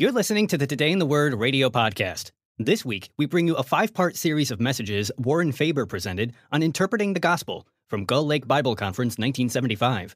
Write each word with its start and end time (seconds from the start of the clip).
You're 0.00 0.12
listening 0.12 0.46
to 0.46 0.56
the 0.56 0.68
Today 0.68 0.92
in 0.92 1.00
the 1.00 1.06
Word 1.06 1.34
radio 1.34 1.70
podcast. 1.70 2.30
This 2.56 2.84
week, 2.84 3.10
we 3.16 3.26
bring 3.26 3.48
you 3.48 3.56
a 3.56 3.64
five 3.64 3.92
part 3.92 4.14
series 4.14 4.52
of 4.52 4.60
messages 4.60 5.10
Warren 5.18 5.50
Faber 5.50 5.86
presented 5.86 6.34
on 6.52 6.62
interpreting 6.62 7.14
the 7.14 7.18
gospel 7.18 7.66
from 7.88 8.04
Gull 8.04 8.24
Lake 8.24 8.46
Bible 8.46 8.76
Conference 8.76 9.18
1975. 9.18 10.14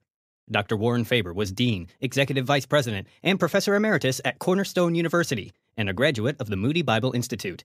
Dr. 0.49 0.77
Warren 0.77 1.03
Faber 1.03 1.33
was 1.33 1.51
Dean, 1.51 1.89
Executive 2.01 2.47
Vice 2.47 2.65
President, 2.65 3.09
and 3.25 3.41
Professor 3.41 3.75
Emeritus 3.75 4.21
at 4.25 4.39
Cornerstone 4.39 4.95
University 4.95 5.51
and 5.77 5.89
a 5.89 5.93
graduate 5.93 6.37
of 6.39 6.49
the 6.49 6.55
Moody 6.55 6.83
Bible 6.83 7.11
Institute. 7.11 7.65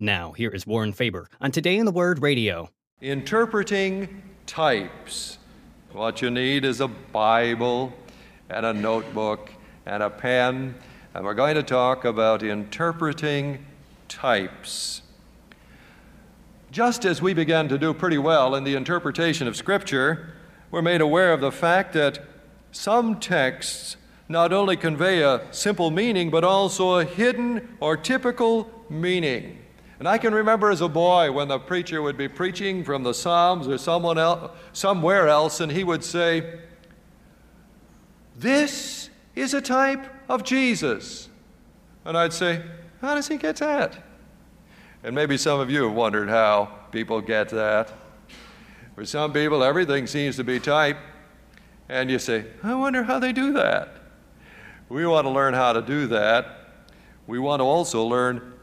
Now, 0.00 0.32
here 0.32 0.48
is 0.48 0.66
Warren 0.66 0.94
Faber 0.94 1.28
on 1.38 1.52
Today 1.52 1.76
in 1.76 1.84
the 1.84 1.92
Word 1.92 2.22
radio. 2.22 2.70
Interpreting 3.02 4.22
types. 4.46 5.36
What 5.92 6.22
you 6.22 6.30
need 6.30 6.64
is 6.64 6.80
a 6.80 6.88
Bible 6.88 7.92
and 8.48 8.64
a 8.64 8.72
notebook 8.72 9.50
and 9.84 10.02
a 10.02 10.08
pen, 10.08 10.74
and 11.18 11.24
we're 11.24 11.34
going 11.34 11.56
to 11.56 11.64
talk 11.64 12.04
about 12.04 12.44
interpreting 12.44 13.66
types. 14.06 15.02
Just 16.70 17.04
as 17.04 17.20
we 17.20 17.34
began 17.34 17.68
to 17.70 17.76
do 17.76 17.92
pretty 17.92 18.18
well 18.18 18.54
in 18.54 18.62
the 18.62 18.76
interpretation 18.76 19.48
of 19.48 19.56
Scripture, 19.56 20.32
we're 20.70 20.80
made 20.80 21.00
aware 21.00 21.32
of 21.32 21.40
the 21.40 21.50
fact 21.50 21.92
that 21.94 22.24
some 22.70 23.18
texts 23.18 23.96
not 24.28 24.52
only 24.52 24.76
convey 24.76 25.20
a 25.22 25.44
simple 25.50 25.90
meaning, 25.90 26.30
but 26.30 26.44
also 26.44 26.98
a 26.98 27.04
hidden 27.04 27.76
or 27.80 27.96
typical 27.96 28.70
meaning. 28.88 29.58
And 29.98 30.06
I 30.06 30.18
can 30.18 30.32
remember 30.32 30.70
as 30.70 30.82
a 30.82 30.88
boy 30.88 31.32
when 31.32 31.48
the 31.48 31.58
preacher 31.58 32.00
would 32.00 32.16
be 32.16 32.28
preaching 32.28 32.84
from 32.84 33.02
the 33.02 33.12
Psalms 33.12 33.66
or 33.66 33.76
someone 33.76 34.18
else, 34.18 34.52
somewhere 34.72 35.26
else, 35.26 35.58
and 35.58 35.72
he 35.72 35.82
would 35.82 36.04
say, 36.04 36.60
This 38.36 39.10
is 39.40 39.54
a 39.54 39.60
type 39.60 40.04
of 40.28 40.42
Jesus. 40.44 41.28
And 42.04 42.16
I'd 42.16 42.32
say, 42.32 42.62
How 43.00 43.14
does 43.14 43.28
he 43.28 43.36
get 43.36 43.56
that? 43.56 43.96
And 45.02 45.14
maybe 45.14 45.36
some 45.36 45.60
of 45.60 45.70
you 45.70 45.84
have 45.84 45.92
wondered 45.92 46.28
how 46.28 46.66
people 46.90 47.20
get 47.20 47.48
that. 47.50 47.92
For 48.94 49.04
some 49.04 49.32
people, 49.32 49.62
everything 49.62 50.06
seems 50.06 50.36
to 50.36 50.44
be 50.44 50.58
type. 50.58 50.98
And 51.88 52.10
you 52.10 52.18
say, 52.18 52.46
I 52.62 52.74
wonder 52.74 53.04
how 53.04 53.18
they 53.18 53.32
do 53.32 53.52
that. 53.52 53.94
We 54.88 55.06
want 55.06 55.26
to 55.26 55.30
learn 55.30 55.54
how 55.54 55.72
to 55.72 55.82
do 55.82 56.06
that. 56.08 56.70
We 57.26 57.38
want 57.38 57.60
to 57.60 57.64
also 57.64 58.04
learn 58.04 58.54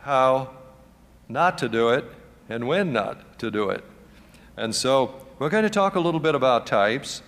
how 0.00 0.50
not 1.28 1.58
to 1.58 1.68
do 1.68 1.90
it 1.90 2.04
and 2.48 2.66
when 2.68 2.92
not 2.92 3.38
to 3.40 3.50
do 3.50 3.70
it. 3.70 3.84
And 4.56 4.74
so 4.74 5.26
we're 5.38 5.50
going 5.50 5.64
to 5.64 5.70
talk 5.70 5.94
a 5.94 6.00
little 6.00 6.20
bit 6.20 6.34
about 6.34 6.66
types, 6.66 7.22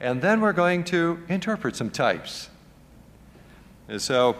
and 0.00 0.20
then 0.20 0.40
we're 0.40 0.52
going 0.52 0.84
to 0.84 1.22
interpret 1.28 1.76
some 1.76 1.90
types. 1.90 2.50
And 3.88 4.00
so 4.00 4.36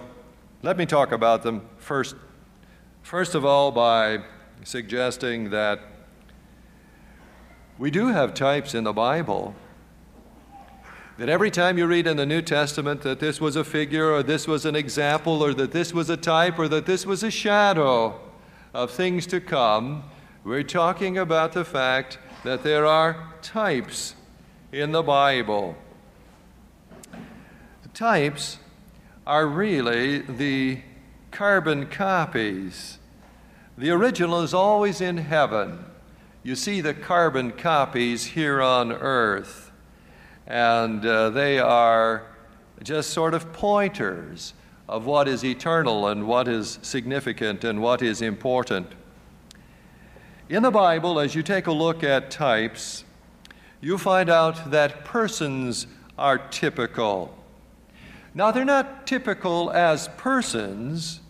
let 0.62 0.76
me 0.76 0.86
talk 0.86 1.12
about 1.12 1.42
them 1.42 1.68
first. 1.78 2.16
First 3.02 3.34
of 3.34 3.44
all, 3.44 3.70
by 3.70 4.20
suggesting 4.64 5.50
that 5.50 5.80
we 7.78 7.90
do 7.90 8.08
have 8.08 8.34
types 8.34 8.74
in 8.74 8.84
the 8.84 8.92
Bible. 8.92 9.54
That 11.18 11.28
every 11.28 11.50
time 11.50 11.76
you 11.76 11.86
read 11.86 12.06
in 12.06 12.16
the 12.16 12.26
New 12.26 12.42
Testament 12.42 13.02
that 13.02 13.20
this 13.20 13.40
was 13.40 13.56
a 13.56 13.64
figure, 13.64 14.10
or 14.10 14.22
this 14.22 14.48
was 14.48 14.64
an 14.64 14.74
example, 14.74 15.42
or 15.42 15.52
that 15.54 15.72
this 15.72 15.92
was 15.92 16.08
a 16.08 16.16
type, 16.16 16.58
or 16.58 16.68
that 16.68 16.86
this 16.86 17.04
was 17.04 17.22
a 17.22 17.30
shadow 17.30 18.20
of 18.72 18.90
things 18.90 19.26
to 19.28 19.40
come, 19.40 20.04
we're 20.44 20.62
talking 20.62 21.18
about 21.18 21.52
the 21.52 21.64
fact 21.64 22.18
that 22.42 22.62
there 22.62 22.86
are 22.86 23.32
types 23.42 24.14
in 24.74 24.92
the 24.92 25.02
Bible. 25.02 25.76
Types 27.92 28.58
are 29.26 29.46
really 29.46 30.18
the 30.18 30.80
carbon 31.30 31.86
copies. 31.86 32.98
The 33.78 33.90
original 33.90 34.42
is 34.42 34.52
always 34.52 35.00
in 35.00 35.18
heaven 35.18 35.84
you 36.44 36.54
see 36.54 36.82
the 36.82 36.92
carbon 36.92 37.52
copies 37.52 38.26
here 38.26 38.60
on 38.60 38.92
Earth, 38.92 39.72
and 40.46 41.04
uh, 41.04 41.30
they 41.30 41.58
are 41.58 42.26
just 42.82 43.10
sort 43.10 43.32
of 43.32 43.50
pointers 43.54 44.52
of 44.86 45.06
what 45.06 45.26
is 45.26 45.42
eternal 45.42 46.06
and 46.08 46.28
what 46.28 46.46
is 46.46 46.78
significant 46.82 47.64
and 47.64 47.80
what 47.80 48.02
is 48.02 48.20
important. 48.20 48.92
In 50.50 50.62
the 50.62 50.70
Bible, 50.70 51.18
as 51.18 51.34
you 51.34 51.42
take 51.42 51.66
a 51.66 51.72
look 51.72 52.04
at 52.04 52.30
types, 52.30 53.03
you 53.84 53.98
find 53.98 54.30
out 54.30 54.70
that 54.70 55.04
persons 55.04 55.86
are 56.16 56.38
typical. 56.38 57.36
Now, 58.32 58.50
they're 58.50 58.64
not 58.64 59.06
typical 59.06 59.70
as 59.70 60.08
persons, 60.16 61.20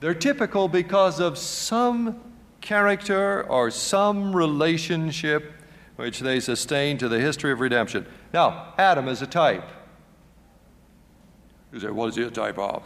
they're 0.00 0.12
typical 0.12 0.68
because 0.68 1.20
of 1.20 1.38
some 1.38 2.20
character 2.60 3.44
or 3.44 3.70
some 3.70 4.36
relationship 4.36 5.52
which 5.96 6.20
they 6.20 6.38
sustain 6.38 6.98
to 6.98 7.08
the 7.08 7.18
history 7.18 7.52
of 7.52 7.60
redemption. 7.60 8.04
Now, 8.32 8.74
Adam 8.76 9.08
is 9.08 9.22
a 9.22 9.26
type. 9.26 9.68
You 11.72 11.80
say, 11.80 11.90
what 11.90 12.08
is 12.10 12.16
he 12.16 12.24
a 12.24 12.30
type 12.30 12.58
of? 12.58 12.82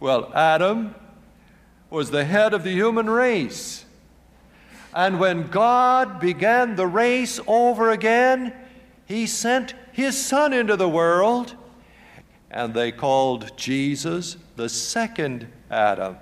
Well, 0.00 0.32
Adam 0.34 0.94
was 1.90 2.10
the 2.10 2.24
head 2.24 2.54
of 2.54 2.64
the 2.64 2.72
human 2.72 3.10
race. 3.10 3.84
And 4.98 5.20
when 5.20 5.46
God 5.46 6.18
began 6.18 6.74
the 6.74 6.88
race 6.88 7.38
over 7.46 7.90
again, 7.90 8.52
he 9.06 9.28
sent 9.28 9.74
his 9.92 10.20
son 10.20 10.52
into 10.52 10.74
the 10.74 10.88
world, 10.88 11.54
and 12.50 12.74
they 12.74 12.90
called 12.90 13.56
Jesus 13.56 14.36
the 14.56 14.68
second 14.68 15.46
Adam. 15.70 16.16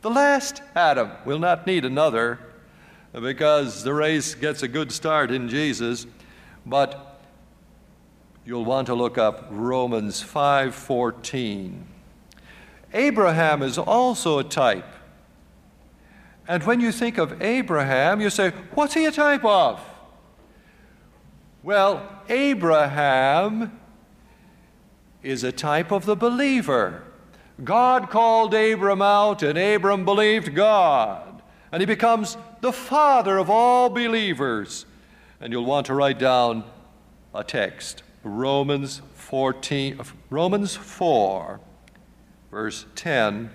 The 0.00 0.08
last 0.08 0.62
Adam 0.74 1.10
will 1.26 1.38
not 1.38 1.66
need 1.66 1.84
another 1.84 2.38
because 3.12 3.84
the 3.84 3.92
race 3.92 4.34
gets 4.34 4.62
a 4.62 4.68
good 4.68 4.90
start 4.90 5.30
in 5.30 5.50
Jesus, 5.50 6.06
but 6.64 7.20
you'll 8.46 8.64
want 8.64 8.86
to 8.86 8.94
look 8.94 9.18
up 9.18 9.48
Romans 9.50 10.22
5:14. 10.22 11.84
Abraham 12.94 13.62
is 13.62 13.76
also 13.76 14.38
a 14.38 14.44
type. 14.44 14.86
And 16.52 16.62
when 16.64 16.80
you 16.80 16.92
think 16.92 17.16
of 17.16 17.40
Abraham, 17.40 18.20
you 18.20 18.28
say, 18.28 18.50
what's 18.74 18.92
he 18.92 19.06
a 19.06 19.10
type 19.10 19.42
of? 19.42 19.80
Well, 21.62 22.06
Abraham 22.28 23.80
is 25.22 25.44
a 25.44 25.50
type 25.50 25.90
of 25.90 26.04
the 26.04 26.14
believer. 26.14 27.04
God 27.64 28.10
called 28.10 28.52
Abram 28.52 29.00
out, 29.00 29.42
and 29.42 29.56
Abram 29.56 30.04
believed 30.04 30.54
God. 30.54 31.40
And 31.72 31.80
he 31.80 31.86
becomes 31.86 32.36
the 32.60 32.70
father 32.70 33.38
of 33.38 33.48
all 33.48 33.88
believers. 33.88 34.84
And 35.40 35.54
you'll 35.54 35.64
want 35.64 35.86
to 35.86 35.94
write 35.94 36.18
down 36.18 36.64
a 37.34 37.42
text 37.42 38.02
Romans 38.24 39.00
14, 39.14 40.02
Romans 40.28 40.76
4, 40.76 41.60
verse 42.50 42.84
10 42.94 43.48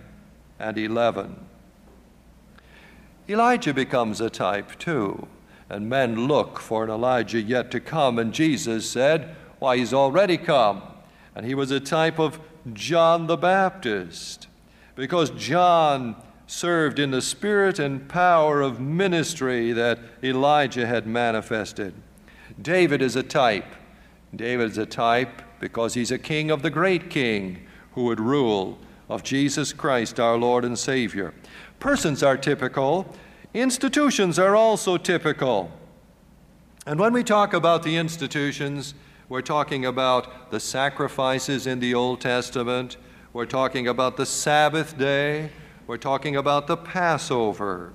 and 0.57 0.77
11. 0.79 1.46
Elijah 3.29 3.73
becomes 3.73 4.21
a 4.21 4.29
type 4.29 4.77
too, 4.79 5.27
and 5.69 5.89
men 5.89 6.27
look 6.27 6.59
for 6.59 6.83
an 6.83 6.89
Elijah 6.89 7.41
yet 7.41 7.71
to 7.71 7.79
come. 7.79 8.17
And 8.17 8.33
Jesus 8.33 8.89
said, 8.89 9.35
Why, 9.59 9.77
he's 9.77 9.93
already 9.93 10.37
come. 10.37 10.81
And 11.35 11.45
he 11.45 11.53
was 11.53 11.71
a 11.71 11.79
type 11.79 12.19
of 12.19 12.39
John 12.73 13.27
the 13.27 13.37
Baptist, 13.37 14.47
because 14.95 15.29
John 15.31 16.15
served 16.47 16.97
in 16.97 17.11
the 17.11 17.21
spirit 17.21 17.77
and 17.77 18.07
power 18.07 18.61
of 18.61 18.79
ministry 18.79 19.73
that 19.73 19.99
Elijah 20.23 20.87
had 20.87 21.05
manifested. 21.05 21.93
David 22.61 23.01
is 23.01 23.15
a 23.15 23.23
type. 23.23 23.75
David 24.33 24.71
is 24.71 24.77
a 24.77 24.85
type 24.85 25.41
because 25.59 25.93
he's 25.93 26.11
a 26.11 26.17
king 26.17 26.49
of 26.49 26.61
the 26.61 26.69
great 26.69 27.09
king 27.09 27.65
who 27.93 28.05
would 28.05 28.19
rule 28.19 28.77
of 29.09 29.23
Jesus 29.23 29.73
Christ, 29.73 30.19
our 30.19 30.37
Lord 30.37 30.65
and 30.65 30.77
Savior. 30.77 31.33
Persons 31.79 32.23
are 32.23 32.37
typical, 32.37 33.13
institutions 33.53 34.37
are 34.37 34.55
also 34.55 34.97
typical. 34.97 35.71
And 36.85 36.99
when 36.99 37.13
we 37.13 37.23
talk 37.23 37.53
about 37.53 37.83
the 37.83 37.97
institutions, 37.97 38.93
we're 39.29 39.41
talking 39.41 39.85
about 39.85 40.51
the 40.51 40.59
sacrifices 40.59 41.67
in 41.67 41.79
the 41.79 41.93
Old 41.93 42.21
Testament. 42.21 42.95
We're 43.33 43.45
talking 43.45 43.87
about 43.87 44.15
the 44.15 44.25
Sabbath 44.25 44.97
day. 44.97 45.51
We're 45.85 45.97
talking 45.97 46.35
about 46.35 46.67
the 46.67 46.77
Passover. 46.77 47.93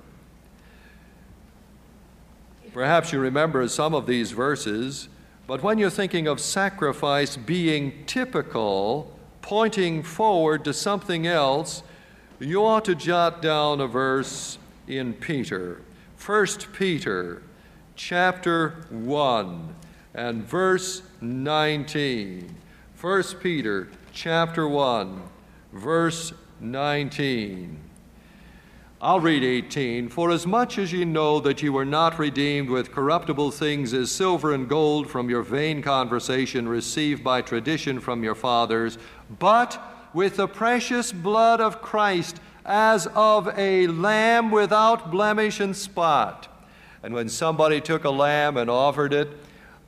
Perhaps 2.71 3.11
you 3.11 3.19
remember 3.19 3.67
some 3.67 3.93
of 3.93 4.07
these 4.07 4.31
verses, 4.31 5.09
but 5.45 5.61
when 5.61 5.77
you're 5.77 5.91
thinking 5.91 6.27
of 6.27 6.39
sacrifice 6.39 7.37
being 7.37 8.03
typical, 8.07 9.12
pointing 9.43 10.01
forward 10.01 10.63
to 10.63 10.73
something 10.73 11.27
else, 11.27 11.83
you 12.39 12.65
ought 12.65 12.85
to 12.85 12.95
jot 12.95 13.41
down 13.41 13.79
a 13.79 13.87
verse 13.87 14.57
in 14.87 15.13
Peter. 15.13 15.81
1 16.25 16.47
Peter 16.71 17.43
chapter 17.95 18.85
1 18.89 19.75
and 20.15 20.43
verse 20.43 21.03
19. 21.21 22.55
1 22.99 23.23
Peter 23.41 23.89
chapter 24.13 24.65
1, 24.65 25.21
verse 25.73 26.31
19. 26.61 27.79
I'll 29.03 29.19
read 29.19 29.43
18. 29.43 30.07
For 30.07 30.31
as 30.31 30.47
much 30.47 30.77
as 30.77 30.93
ye 30.93 31.03
know 31.03 31.41
that 31.41 31.61
ye 31.61 31.67
were 31.67 31.83
not 31.83 32.17
redeemed 32.17 32.69
with 32.69 32.93
corruptible 32.93 33.51
things 33.51 33.93
as 33.93 34.09
silver 34.09 34.53
and 34.53 34.69
gold 34.69 35.09
from 35.09 35.29
your 35.29 35.43
vain 35.43 35.81
conversation 35.81 36.69
received 36.69 37.21
by 37.21 37.41
tradition 37.41 37.99
from 37.99 38.23
your 38.23 38.33
fathers, 38.33 38.97
but 39.39 39.77
with 40.13 40.37
the 40.37 40.47
precious 40.47 41.11
blood 41.11 41.59
of 41.59 41.81
Christ 41.81 42.39
as 42.63 43.05
of 43.07 43.49
a 43.59 43.87
lamb 43.87 44.51
without 44.51 45.11
blemish 45.11 45.59
and 45.59 45.75
spot. 45.75 46.47
And 47.03 47.13
when 47.13 47.27
somebody 47.27 47.81
took 47.81 48.05
a 48.05 48.09
lamb 48.09 48.55
and 48.55 48.69
offered 48.69 49.11
it, 49.11 49.27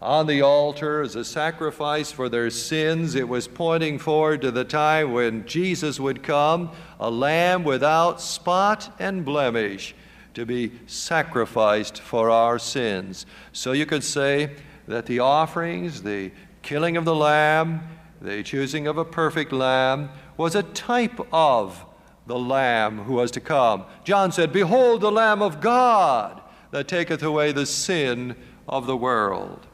on 0.06 0.28
the 0.28 0.42
altar 0.42 1.02
as 1.02 1.16
a 1.16 1.26
sacrifice 1.26 2.12
for 2.12 2.30
their 2.30 2.50
sins. 2.52 3.16
It 3.16 3.28
was 3.28 3.48
pointing 3.48 3.98
forward 3.98 4.42
to 4.42 4.52
the 4.52 4.64
time 4.64 5.12
when 5.14 5.46
Jesus 5.48 6.00
would 6.00 6.22
come, 6.22 6.72
a 7.00 7.10
lamb 7.10 7.64
without 7.64 8.22
spot 8.22 8.94
and 9.00 9.26
blemish, 9.26 9.96
to 10.36 10.46
be 10.46 10.72
sacrificed 10.86 12.00
for 12.00 12.30
our 12.30 12.60
sins. 12.60 13.26
So 13.52 13.72
you 13.72 13.86
could 13.86 14.04
say 14.04 14.52
that 14.88 15.08
the 15.08 15.20
offerings, 15.20 16.04
the 16.04 16.32
killing 16.62 16.98
of 16.98 17.06
the 17.06 17.16
lamb, 17.16 17.82
the 18.22 18.44
choosing 18.44 18.86
of 18.86 18.98
a 18.98 19.06
perfect 19.06 19.52
lamb, 19.52 20.10
was 20.38 20.54
a 20.54 20.64
type 20.64 21.20
of 21.34 21.84
the 22.28 22.38
Lamb 22.38 23.04
who 23.04 23.14
was 23.14 23.32
to 23.32 23.40
come. 23.40 23.86
John 24.04 24.32
said, 24.32 24.52
Behold 24.52 25.02
the 25.02 25.12
Lamb 25.12 25.42
of 25.42 25.62
God 25.62 26.42
that 26.72 26.88
taketh 26.88 27.22
away 27.22 27.52
the 27.52 27.66
sin 27.66 28.36
of 28.68 28.88
the 28.88 28.98
world. 28.98 29.68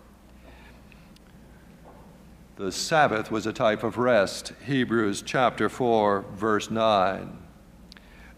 The 2.61 2.71
Sabbath 2.71 3.31
was 3.31 3.47
a 3.47 3.53
type 3.53 3.81
of 3.81 3.97
rest, 3.97 4.53
Hebrews 4.67 5.23
chapter 5.23 5.67
4, 5.67 6.25
verse 6.35 6.69
9. 6.69 7.39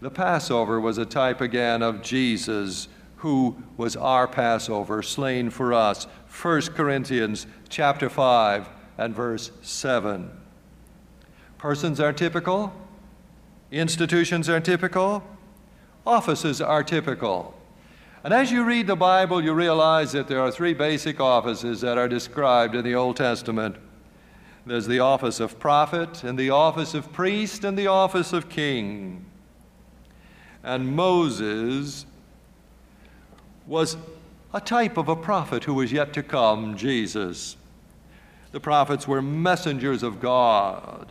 The 0.00 0.10
Passover 0.10 0.80
was 0.80 0.96
a 0.96 1.04
type 1.04 1.42
again 1.42 1.82
of 1.82 2.00
Jesus, 2.00 2.88
who 3.16 3.62
was 3.76 3.96
our 3.96 4.26
Passover, 4.26 5.02
slain 5.02 5.50
for 5.50 5.74
us, 5.74 6.06
1 6.40 6.62
Corinthians 6.68 7.46
chapter 7.68 8.08
5 8.08 8.66
and 8.96 9.14
verse 9.14 9.50
7. 9.60 10.30
Persons 11.58 12.00
are 12.00 12.14
typical, 12.14 12.72
institutions 13.70 14.48
are 14.48 14.58
typical, 14.58 15.22
offices 16.06 16.62
are 16.62 16.82
typical. 16.82 17.54
And 18.22 18.32
as 18.32 18.50
you 18.50 18.64
read 18.64 18.86
the 18.86 18.96
Bible, 18.96 19.44
you 19.44 19.52
realize 19.52 20.12
that 20.12 20.28
there 20.28 20.40
are 20.40 20.50
three 20.50 20.72
basic 20.72 21.20
offices 21.20 21.82
that 21.82 21.98
are 21.98 22.08
described 22.08 22.74
in 22.74 22.86
the 22.86 22.94
Old 22.94 23.18
Testament 23.18 23.76
there's 24.66 24.86
the 24.86 25.00
office 25.00 25.40
of 25.40 25.58
prophet, 25.58 26.24
and 26.24 26.38
the 26.38 26.50
office 26.50 26.94
of 26.94 27.12
priest, 27.12 27.64
and 27.64 27.76
the 27.76 27.86
office 27.86 28.32
of 28.32 28.48
king. 28.48 29.26
And 30.62 30.96
Moses 30.96 32.06
was 33.66 33.96
a 34.54 34.60
type 34.60 34.96
of 34.96 35.08
a 35.08 35.16
prophet 35.16 35.64
who 35.64 35.74
was 35.74 35.92
yet 35.92 36.12
to 36.14 36.22
come, 36.22 36.76
Jesus. 36.76 37.56
The 38.52 38.60
prophets 38.60 39.08
were 39.08 39.20
messengers 39.20 40.04
of 40.04 40.20
God. 40.20 41.10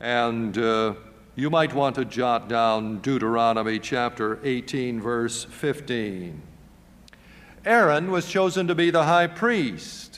And 0.00 0.58
uh, 0.58 0.94
you 1.36 1.48
might 1.48 1.72
want 1.72 1.94
to 1.94 2.04
jot 2.04 2.48
down 2.48 2.98
Deuteronomy 2.98 3.78
chapter 3.78 4.40
18, 4.42 5.00
verse 5.00 5.44
15. 5.44 6.42
Aaron 7.64 8.10
was 8.10 8.28
chosen 8.28 8.66
to 8.66 8.74
be 8.74 8.90
the 8.90 9.04
high 9.04 9.28
priest. 9.28 10.09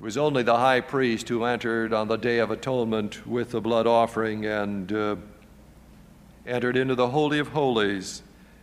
It 0.00 0.04
was 0.04 0.16
only 0.16 0.42
the 0.42 0.56
high 0.56 0.80
priest 0.80 1.28
who 1.28 1.44
entered 1.44 1.92
on 1.92 2.08
the 2.08 2.16
Day 2.16 2.38
of 2.38 2.50
Atonement 2.50 3.26
with 3.26 3.50
the 3.50 3.60
blood 3.60 3.86
offering 3.86 4.46
and 4.46 4.90
uh, 4.90 5.16
entered 6.46 6.78
into 6.78 6.94
the 6.94 7.08
Holy 7.08 7.38
of 7.38 7.48
Holies. 7.48 8.22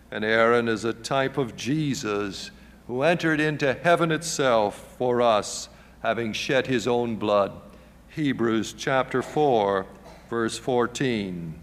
And 0.09 0.25
Aaron 0.25 0.67
is 0.67 0.83
a 0.83 0.93
type 0.93 1.37
of 1.37 1.55
Jesus 1.55 2.49
who 2.87 3.03
entered 3.03 3.39
into 3.39 3.75
heaven 3.75 4.11
itself 4.11 4.95
for 4.97 5.21
us, 5.21 5.69
having 6.01 6.33
shed 6.33 6.65
his 6.65 6.87
own 6.87 7.17
blood. 7.17 7.51
Hebrews 8.09 8.73
chapter 8.75 9.21
4, 9.21 9.85
verse 10.31 10.57
14. 10.57 11.53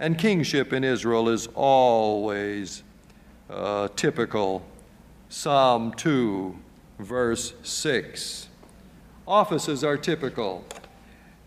And 0.00 0.16
kingship 0.16 0.72
in 0.72 0.82
Israel 0.82 1.28
is 1.28 1.46
always 1.54 2.82
uh, 3.50 3.88
typical. 3.88 4.64
Psalm 5.28 5.92
2 5.92 6.60
verse 6.98 7.54
6. 7.62 8.48
Offices 9.26 9.82
are 9.82 9.96
typical, 9.96 10.64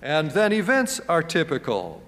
and 0.02 0.32
then 0.32 0.52
events 0.52 1.00
are 1.08 1.24
typical. 1.24 2.02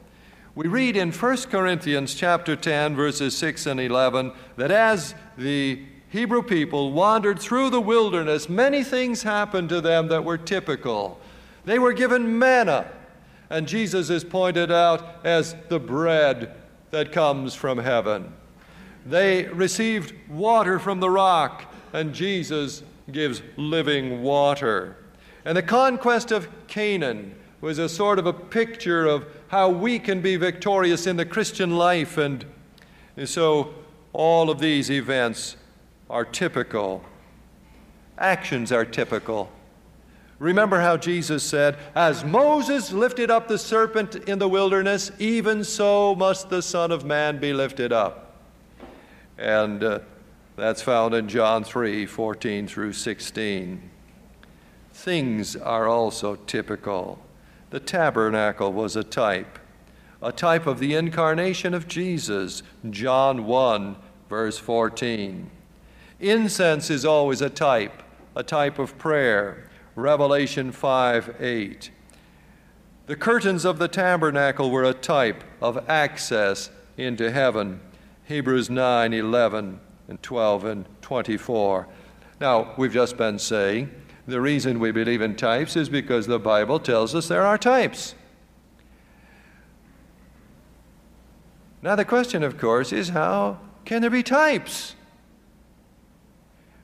We 0.54 0.68
read 0.68 0.98
in 0.98 1.12
1 1.12 1.38
Corinthians 1.44 2.14
chapter 2.14 2.58
10 2.58 2.96
verses 2.96 3.38
6 3.38 3.66
and 3.68 3.80
11 3.80 4.34
that 4.58 4.70
as 4.70 5.16
the 5.38 5.82
Hebrew 6.10 6.44
people 6.44 6.92
wandered 6.92 7.40
through 7.40 7.70
the 7.70 7.80
wilderness, 7.80 8.50
many 8.50 8.84
things 8.84 9.24
happened 9.24 9.70
to 9.70 9.80
them 9.80 10.10
that 10.10 10.26
were 10.26 10.38
typical. 10.38 11.18
They 11.64 11.80
were 11.80 11.94
given 11.94 12.38
manna, 12.38 12.92
and 13.50 13.66
Jesus 13.66 14.10
is 14.10 14.26
pointed 14.26 14.74
out 14.74 15.26
as 15.26 15.56
the 15.70 15.80
bread 15.80 16.54
that 16.90 17.14
comes 17.14 17.56
from 17.56 17.78
heaven. 17.78 18.34
They 19.06 19.46
received 19.46 20.14
water 20.30 20.80
from 20.80 21.00
the 21.00 21.10
rock, 21.10 21.74
and 21.94 22.14
Jesus 22.14 22.84
gives 23.12 23.42
living 23.58 24.22
water. 24.24 24.98
And 25.46 25.58
the 25.58 25.64
conquest 25.64 26.32
of 26.32 26.48
Canaan 26.68 27.36
was 27.62 27.78
a 27.78 27.88
sort 27.88 28.20
of 28.20 28.26
a 28.26 28.34
picture 28.34 29.06
of 29.06 29.26
how 29.50 29.70
we 29.70 30.00
can 30.00 30.22
be 30.22 30.36
victorious 30.36 31.06
in 31.06 31.16
the 31.16 31.26
Christian 31.26 31.78
life. 31.78 32.18
And, 32.18 32.46
so 33.26 33.74
all 34.14 34.50
of 34.50 34.60
these 34.60 34.90
events 34.90 35.58
are 36.10 36.26
typical. 36.26 37.04
Actions 38.18 38.72
are 38.72 38.86
typical. 38.86 39.52
Remember 40.40 40.80
how 40.80 40.98
Jesus 40.98 41.44
said, 41.44 41.78
As 41.94 42.26
Moses 42.26 42.92
lifted 42.92 43.30
up 43.30 43.48
the 43.48 43.60
serpent 43.60 44.16
in 44.16 44.40
the 44.40 44.50
wilderness, 44.50 45.12
even 45.20 45.64
so 45.64 46.16
must 46.16 46.50
the 46.50 46.64
Son 46.64 46.92
of 46.92 47.06
Man 47.06 47.38
be 47.38 47.54
lifted 47.54 47.94
up. 47.94 48.36
And 49.38 49.84
uh, 49.84 50.00
that's 50.62 50.84
found 50.84 51.16
in 51.16 51.28
John 51.28 51.64
3 51.64 52.06
14 52.06 52.68
through 52.68 52.94
16. 52.94 53.90
Things 54.94 55.56
are 55.56 55.88
also 55.88 56.36
typical. 56.36 57.20
The 57.72 57.80
tabernacle 57.80 58.72
was 58.72 58.96
a 58.96 59.04
type, 59.04 59.58
a 60.22 60.32
type 60.32 60.68
of 60.68 60.78
the 60.78 60.94
incarnation 60.94 61.74
of 61.74 61.88
Jesus, 61.88 62.62
John 62.88 63.48
1, 63.48 63.96
verse 64.30 64.60
14. 64.60 65.50
Incense 66.20 66.92
is 66.92 67.06
always 67.06 67.42
a 67.42 67.50
type, 67.50 68.04
a 68.36 68.44
type 68.44 68.78
of 68.78 69.00
prayer, 69.00 69.68
Revelation 69.96 70.72
5 70.72 71.42
8. 71.42 71.90
The 73.08 73.16
curtains 73.16 73.66
of 73.66 73.80
the 73.80 73.88
tabernacle 73.88 74.70
were 74.70 74.84
a 74.84 74.94
type 74.94 75.44
of 75.60 75.90
access 75.90 76.70
into 76.98 77.32
heaven, 77.32 77.82
Hebrews 78.26 78.70
9 78.70 79.12
11 79.12 79.80
and 80.12 80.22
12 80.22 80.66
and 80.66 80.86
24. 81.02 81.88
Now, 82.42 82.74
we've 82.76 82.92
just 82.92 83.16
been 83.16 83.40
saying 83.40 83.90
the 84.28 84.42
reason 84.42 84.82
we 84.82 84.92
believe 84.92 85.22
in 85.22 85.38
types 85.38 85.78
is 85.78 85.88
because 85.88 86.28
the 86.28 86.38
Bible 86.38 86.82
tells 86.82 87.16
us 87.16 87.30
there 87.30 87.46
are 87.46 87.58
types. 87.58 88.14
Now, 91.82 91.96
the 91.96 92.04
question, 92.04 92.44
of 92.44 92.58
course, 92.58 92.92
is 92.92 93.10
how 93.10 93.60
can 93.86 94.02
there 94.02 94.12
be 94.12 94.22
types? 94.22 94.96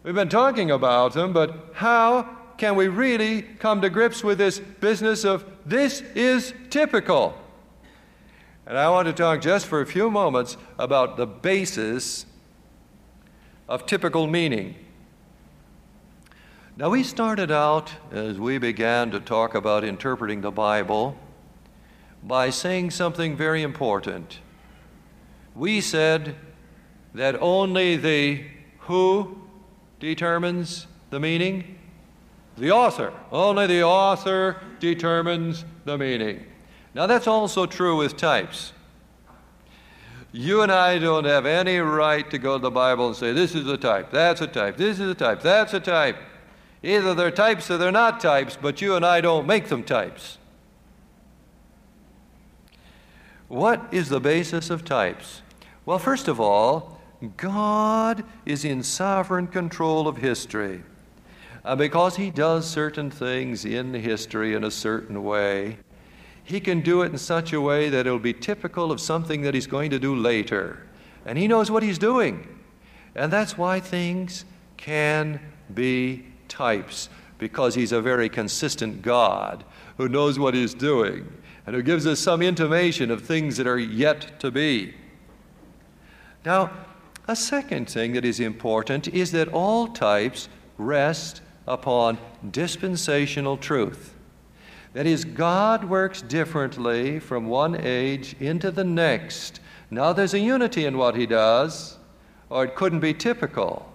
We've 0.04 0.16
been 0.16 0.30
talking 0.30 0.72
about 0.72 1.12
them, 1.12 1.34
but 1.34 1.74
how 1.74 2.30
can 2.58 2.78
we 2.78 2.88
really 2.88 3.42
come 3.42 3.82
to 3.82 3.90
grips 3.90 4.24
with 4.24 4.38
this 4.38 4.60
business 4.60 5.26
of 5.26 5.44
this 5.66 6.00
is 6.16 6.54
typical? 6.70 7.38
And 8.66 8.78
I 8.78 8.90
want 8.90 9.08
to 9.08 9.14
talk 9.14 9.42
just 9.42 9.66
for 9.66 9.82
a 9.82 9.86
few 9.86 10.10
moments 10.10 10.56
about 10.80 11.18
the 11.18 11.28
basis 11.28 12.26
of 13.68 13.86
typical 13.86 14.28
meaning. 14.28 14.76
Now, 16.78 16.90
we 16.90 17.04
started 17.04 17.52
out 17.52 17.92
as 18.12 18.40
we 18.40 18.60
began 18.60 19.10
to 19.12 19.20
talk 19.20 19.56
about 19.56 19.84
interpreting 19.84 20.42
the 20.42 20.52
Bible 20.52 21.18
by 22.24 22.52
saying 22.52 22.92
something 22.92 23.36
very 23.36 23.64
important. 23.64 24.40
We 25.56 25.82
said 25.82 26.36
that 27.16 27.42
only 27.42 27.98
the 27.98 28.44
who 28.82 29.42
determines 30.00 30.86
the 31.10 31.20
meaning? 31.20 31.80
The 32.58 32.72
author. 32.72 33.12
Only 33.32 33.66
the 33.68 33.84
author 33.84 34.62
determines 34.80 35.66
the 35.86 35.98
meaning. 35.98 36.46
Now, 36.94 37.08
that's 37.08 37.28
also 37.28 37.66
true 37.66 37.98
with 37.98 38.18
types. 38.18 38.74
You 40.32 40.62
and 40.62 40.72
I 40.72 41.00
don't 41.00 41.26
have 41.26 41.46
any 41.46 41.80
right 41.80 42.30
to 42.30 42.38
go 42.38 42.58
to 42.58 42.62
the 42.62 42.72
Bible 42.72 43.08
and 43.08 43.16
say, 43.16 43.32
this 43.34 43.56
is 43.56 43.68
a 43.68 43.78
type, 43.78 44.12
that's 44.12 44.42
a 44.42 44.48
type, 44.48 44.78
this 44.78 45.00
is 45.00 45.10
a 45.10 45.16
type, 45.16 45.42
that's 45.42 45.74
a 45.74 45.80
type. 45.80 46.18
Either 46.84 47.14
they're 47.14 47.32
types 47.32 47.72
or 47.72 47.78
they're 47.78 47.92
not 47.92 48.20
types, 48.20 48.58
but 48.62 48.82
you 48.82 48.96
and 48.96 49.06
I 49.06 49.22
don't 49.22 49.48
make 49.48 49.68
them 49.68 49.84
types. 49.84 50.38
What 53.48 53.88
is 53.92 54.10
the 54.10 54.20
basis 54.20 54.70
of 54.70 54.84
types? 54.84 55.42
Well, 55.86 56.00
first 56.00 56.28
of 56.28 56.40
all, 56.40 57.00
God 57.38 58.24
is 58.46 58.66
in 58.66 58.84
sovereign 58.84 59.48
control 59.48 60.08
of 60.08 60.18
history. 60.18 60.84
And 61.64 61.74
uh, 61.74 61.76
because 61.76 62.18
He 62.18 62.30
does 62.30 62.70
certain 62.70 63.10
things 63.10 63.66
in 63.66 63.94
history 63.94 64.54
in 64.54 64.64
a 64.64 64.72
certain 64.72 65.24
way, 65.24 65.80
He 66.48 66.62
can 66.62 66.80
do 66.80 67.02
it 67.02 67.12
in 67.12 67.18
such 67.18 67.52
a 67.52 67.60
way 67.60 67.90
that 67.90 68.08
it'll 68.08 68.20
be 68.20 68.32
typical 68.32 68.90
of 68.90 69.02
something 69.02 69.42
that 69.42 69.54
He's 69.54 69.68
going 69.68 69.92
to 69.92 70.00
do 70.00 70.16
later. 70.16 70.88
And 71.26 71.38
He 71.38 71.46
knows 71.46 71.70
what 71.70 71.84
He's 71.84 71.98
doing. 71.98 72.48
And 73.16 73.34
that's 73.34 73.58
why 73.58 73.82
things 73.82 74.46
can 74.78 75.42
be 75.74 76.24
types, 76.48 77.10
because 77.38 77.76
He's 77.76 77.92
a 77.92 78.02
very 78.02 78.30
consistent 78.30 79.02
God 79.02 79.66
who 79.98 80.08
knows 80.08 80.40
what 80.40 80.54
He's 80.54 80.74
doing 80.74 81.30
and 81.66 81.76
who 81.76 81.82
gives 81.82 82.08
us 82.08 82.22
some 82.22 82.42
intimation 82.42 83.12
of 83.12 83.24
things 83.24 83.58
that 83.58 83.68
are 83.68 83.78
yet 83.78 84.40
to 84.40 84.50
be. 84.50 84.94
Now, 86.46 86.72
a 87.28 87.36
second 87.36 87.90
thing 87.90 88.14
that 88.14 88.24
is 88.24 88.40
important 88.40 89.10
is 89.10 89.34
that 89.34 89.50
all 89.50 89.90
types 89.90 90.48
rest 90.78 91.42
upon 91.68 92.20
dispensational 92.50 93.58
truth. 93.58 94.14
That 94.98 95.06
is, 95.06 95.26
God 95.26 95.84
works 95.84 96.24
differently 96.24 97.20
from 97.20 97.46
one 97.46 97.80
age 97.80 98.36
into 98.40 98.72
the 98.72 98.84
next. 98.84 99.60
Now, 99.92 100.12
there's 100.12 100.34
a 100.34 100.40
unity 100.40 100.86
in 100.86 100.98
what 100.98 101.16
He 101.16 101.28
does, 101.28 102.00
or 102.50 102.64
it 102.64 102.74
couldn't 102.74 103.02
be 103.02 103.14
typical. 103.14 103.94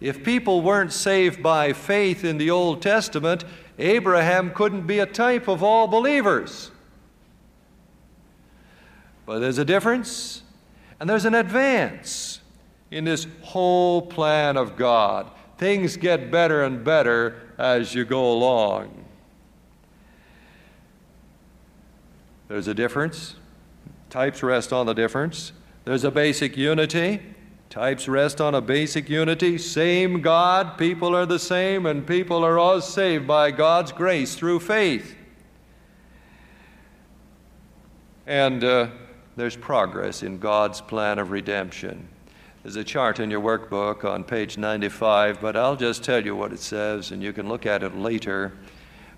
If 0.00 0.22
people 0.22 0.62
weren't 0.62 0.92
saved 0.92 1.42
by 1.42 1.72
faith 1.72 2.24
in 2.24 2.38
the 2.38 2.52
Old 2.52 2.82
Testament, 2.82 3.44
Abraham 3.80 4.52
couldn't 4.52 4.86
be 4.86 5.00
a 5.00 5.06
type 5.06 5.48
of 5.48 5.64
all 5.64 5.88
believers. 5.88 6.70
But 9.26 9.40
there's 9.40 9.58
a 9.58 9.64
difference, 9.64 10.44
and 11.00 11.10
there's 11.10 11.24
an 11.24 11.34
advance 11.34 12.38
in 12.92 13.02
this 13.02 13.26
whole 13.42 14.02
plan 14.02 14.56
of 14.56 14.76
God. 14.76 15.32
Things 15.58 15.96
get 15.96 16.30
better 16.30 16.62
and 16.62 16.84
better 16.84 17.42
as 17.58 17.92
you 17.92 18.04
go 18.04 18.32
along. 18.32 19.03
There's 22.48 22.68
a 22.68 22.74
difference. 22.74 23.36
Types 24.10 24.42
rest 24.42 24.72
on 24.72 24.86
the 24.86 24.92
difference. 24.92 25.52
There's 25.84 26.04
a 26.04 26.10
basic 26.10 26.56
unity. 26.56 27.20
Types 27.70 28.06
rest 28.06 28.40
on 28.40 28.54
a 28.54 28.60
basic 28.60 29.08
unity. 29.08 29.58
Same 29.58 30.20
God, 30.20 30.78
people 30.78 31.16
are 31.16 31.26
the 31.26 31.38
same, 31.38 31.86
and 31.86 32.06
people 32.06 32.44
are 32.44 32.58
all 32.58 32.80
saved 32.80 33.26
by 33.26 33.50
God's 33.50 33.90
grace 33.90 34.36
through 34.36 34.60
faith. 34.60 35.16
And 38.26 38.62
uh, 38.62 38.88
there's 39.36 39.56
progress 39.56 40.22
in 40.22 40.38
God's 40.38 40.80
plan 40.80 41.18
of 41.18 41.30
redemption. 41.30 42.08
There's 42.62 42.76
a 42.76 42.84
chart 42.84 43.20
in 43.20 43.30
your 43.30 43.40
workbook 43.40 44.04
on 44.04 44.24
page 44.24 44.56
95, 44.56 45.40
but 45.40 45.56
I'll 45.56 45.76
just 45.76 46.04
tell 46.04 46.24
you 46.24 46.36
what 46.36 46.52
it 46.52 46.60
says, 46.60 47.10
and 47.10 47.22
you 47.22 47.32
can 47.32 47.48
look 47.48 47.66
at 47.66 47.82
it 47.82 47.96
later. 47.96 48.52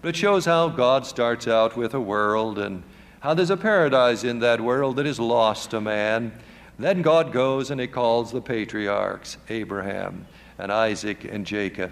But 0.01 0.09
it 0.09 0.17
shows 0.17 0.47
how 0.47 0.69
God 0.69 1.07
starts 1.07 1.47
out 1.47 1.77
with 1.77 1.95
a 1.95 2.01
world 2.01 2.59
and 2.59 2.83
how 3.27 3.35
there's 3.35 3.51
a 3.51 3.57
paradise 3.57 4.23
in 4.23 4.39
that 4.39 4.61
world 4.61 4.95
that 4.95 5.05
is 5.05 5.19
lost 5.19 5.73
to 5.73 5.81
man. 5.81 6.33
Then 6.79 7.03
God 7.03 7.33
goes 7.33 7.73
and 7.73 7.81
He 7.81 7.89
calls 7.89 8.31
the 8.31 8.41
patriarchs, 8.41 9.37
Abraham 9.49 10.29
and 10.61 10.71
Isaac 10.71 11.25
and 11.25 11.45
Jacob. 11.45 11.91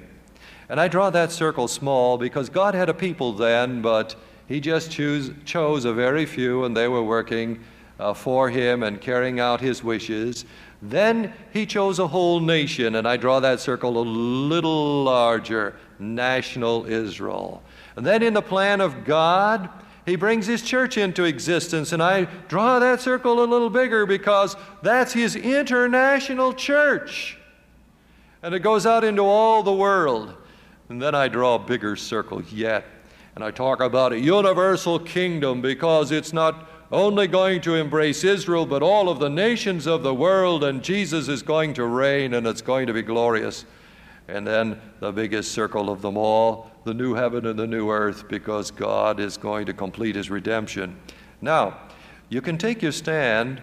And 0.68 0.80
I 0.80 0.86
draw 0.86 1.10
that 1.10 1.32
circle 1.32 1.66
small 1.66 2.18
because 2.18 2.48
God 2.48 2.76
had 2.76 2.88
a 2.88 2.94
people 2.94 3.32
then, 3.32 3.82
but 3.82 4.14
He 4.46 4.60
just 4.60 4.92
choose, 4.92 5.32
chose 5.44 5.84
a 5.84 5.92
very 5.92 6.24
few, 6.24 6.62
and 6.62 6.76
they 6.76 6.86
were 6.86 7.02
working 7.02 7.58
uh, 7.98 8.14
for 8.14 8.48
him 8.48 8.84
and 8.84 9.00
carrying 9.00 9.40
out 9.40 9.60
his 9.60 9.82
wishes. 9.82 10.44
Then 10.82 11.32
he 11.52 11.66
chose 11.66 11.98
a 11.98 12.06
whole 12.06 12.38
nation, 12.38 12.94
and 12.94 13.08
I 13.08 13.16
draw 13.16 13.40
that 13.40 13.58
circle 13.58 13.98
a 13.98 14.06
little 14.06 15.02
larger 15.02 15.74
national 15.98 16.86
Israel. 16.86 17.60
And 17.96 18.06
then 18.06 18.22
in 18.22 18.34
the 18.34 18.42
plan 18.42 18.80
of 18.80 19.04
God, 19.04 19.68
he 20.06 20.16
brings 20.16 20.46
his 20.46 20.62
church 20.62 20.98
into 20.98 21.24
existence, 21.24 21.92
and 21.92 22.02
I 22.02 22.24
draw 22.48 22.78
that 22.78 23.00
circle 23.00 23.42
a 23.42 23.46
little 23.46 23.70
bigger 23.70 24.04
because 24.04 24.54
that's 24.82 25.12
his 25.12 25.34
international 25.34 26.52
church. 26.52 27.38
And 28.42 28.54
it 28.54 28.60
goes 28.60 28.84
out 28.84 29.04
into 29.04 29.22
all 29.22 29.62
the 29.62 29.72
world. 29.72 30.34
And 30.90 31.00
then 31.00 31.14
I 31.14 31.28
draw 31.28 31.54
a 31.54 31.58
bigger 31.58 31.96
circle 31.96 32.42
yet, 32.42 32.84
and 33.34 33.42
I 33.42 33.50
talk 33.50 33.80
about 33.80 34.12
a 34.12 34.20
universal 34.20 34.98
kingdom 34.98 35.62
because 35.62 36.12
it's 36.12 36.34
not 36.34 36.68
only 36.92 37.26
going 37.26 37.62
to 37.62 37.74
embrace 37.74 38.22
Israel, 38.22 38.66
but 38.66 38.82
all 38.82 39.08
of 39.08 39.18
the 39.18 39.30
nations 39.30 39.86
of 39.86 40.02
the 40.02 40.14
world, 40.14 40.62
and 40.62 40.82
Jesus 40.82 41.28
is 41.28 41.42
going 41.42 41.72
to 41.74 41.86
reign, 41.86 42.34
and 42.34 42.46
it's 42.46 42.60
going 42.60 42.86
to 42.86 42.92
be 42.92 43.00
glorious. 43.00 43.64
And 44.28 44.46
then 44.46 44.80
the 45.00 45.12
biggest 45.12 45.52
circle 45.52 45.90
of 45.90 46.00
them 46.02 46.16
all, 46.16 46.70
the 46.84 46.94
new 46.94 47.14
heaven 47.14 47.46
and 47.46 47.58
the 47.58 47.66
new 47.66 47.90
earth, 47.90 48.28
because 48.28 48.70
God 48.70 49.20
is 49.20 49.36
going 49.36 49.66
to 49.66 49.72
complete 49.72 50.16
his 50.16 50.30
redemption. 50.30 50.98
Now, 51.40 51.78
you 52.30 52.40
can 52.40 52.56
take 52.56 52.82
your 52.82 52.92
stand 52.92 53.60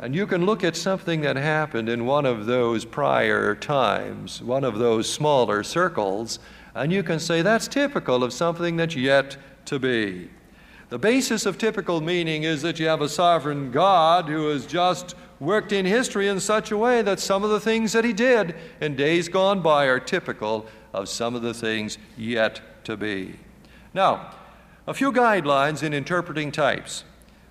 and 0.00 0.14
you 0.14 0.26
can 0.26 0.46
look 0.46 0.64
at 0.64 0.76
something 0.76 1.20
that 1.22 1.36
happened 1.36 1.88
in 1.88 2.06
one 2.06 2.24
of 2.24 2.46
those 2.46 2.84
prior 2.84 3.54
times, 3.54 4.42
one 4.42 4.64
of 4.64 4.78
those 4.78 5.12
smaller 5.12 5.62
circles, 5.62 6.38
and 6.74 6.92
you 6.92 7.02
can 7.02 7.18
say 7.18 7.42
that's 7.42 7.68
typical 7.68 8.24
of 8.24 8.32
something 8.32 8.76
that's 8.76 8.96
yet 8.96 9.36
to 9.66 9.78
be. 9.78 10.30
The 10.88 10.98
basis 10.98 11.46
of 11.46 11.58
typical 11.58 12.00
meaning 12.00 12.44
is 12.44 12.62
that 12.62 12.80
you 12.80 12.86
have 12.88 13.02
a 13.02 13.08
sovereign 13.08 13.70
God 13.70 14.26
who 14.28 14.48
has 14.48 14.66
just 14.66 15.14
worked 15.40 15.72
in 15.72 15.86
history 15.86 16.28
in 16.28 16.38
such 16.38 16.70
a 16.70 16.76
way 16.76 17.02
that 17.02 17.18
some 17.18 17.42
of 17.42 17.50
the 17.50 17.58
things 17.58 17.92
that 17.92 18.04
he 18.04 18.12
did 18.12 18.54
in 18.80 18.94
days 18.94 19.28
gone 19.28 19.62
by 19.62 19.86
are 19.86 19.98
typical 19.98 20.66
of 20.92 21.08
some 21.08 21.34
of 21.34 21.42
the 21.42 21.54
things 21.54 21.98
yet 22.16 22.60
to 22.84 22.96
be. 22.96 23.36
Now, 23.94 24.34
a 24.86 24.94
few 24.94 25.10
guidelines 25.12 25.82
in 25.82 25.94
interpreting 25.94 26.52
types. 26.52 27.04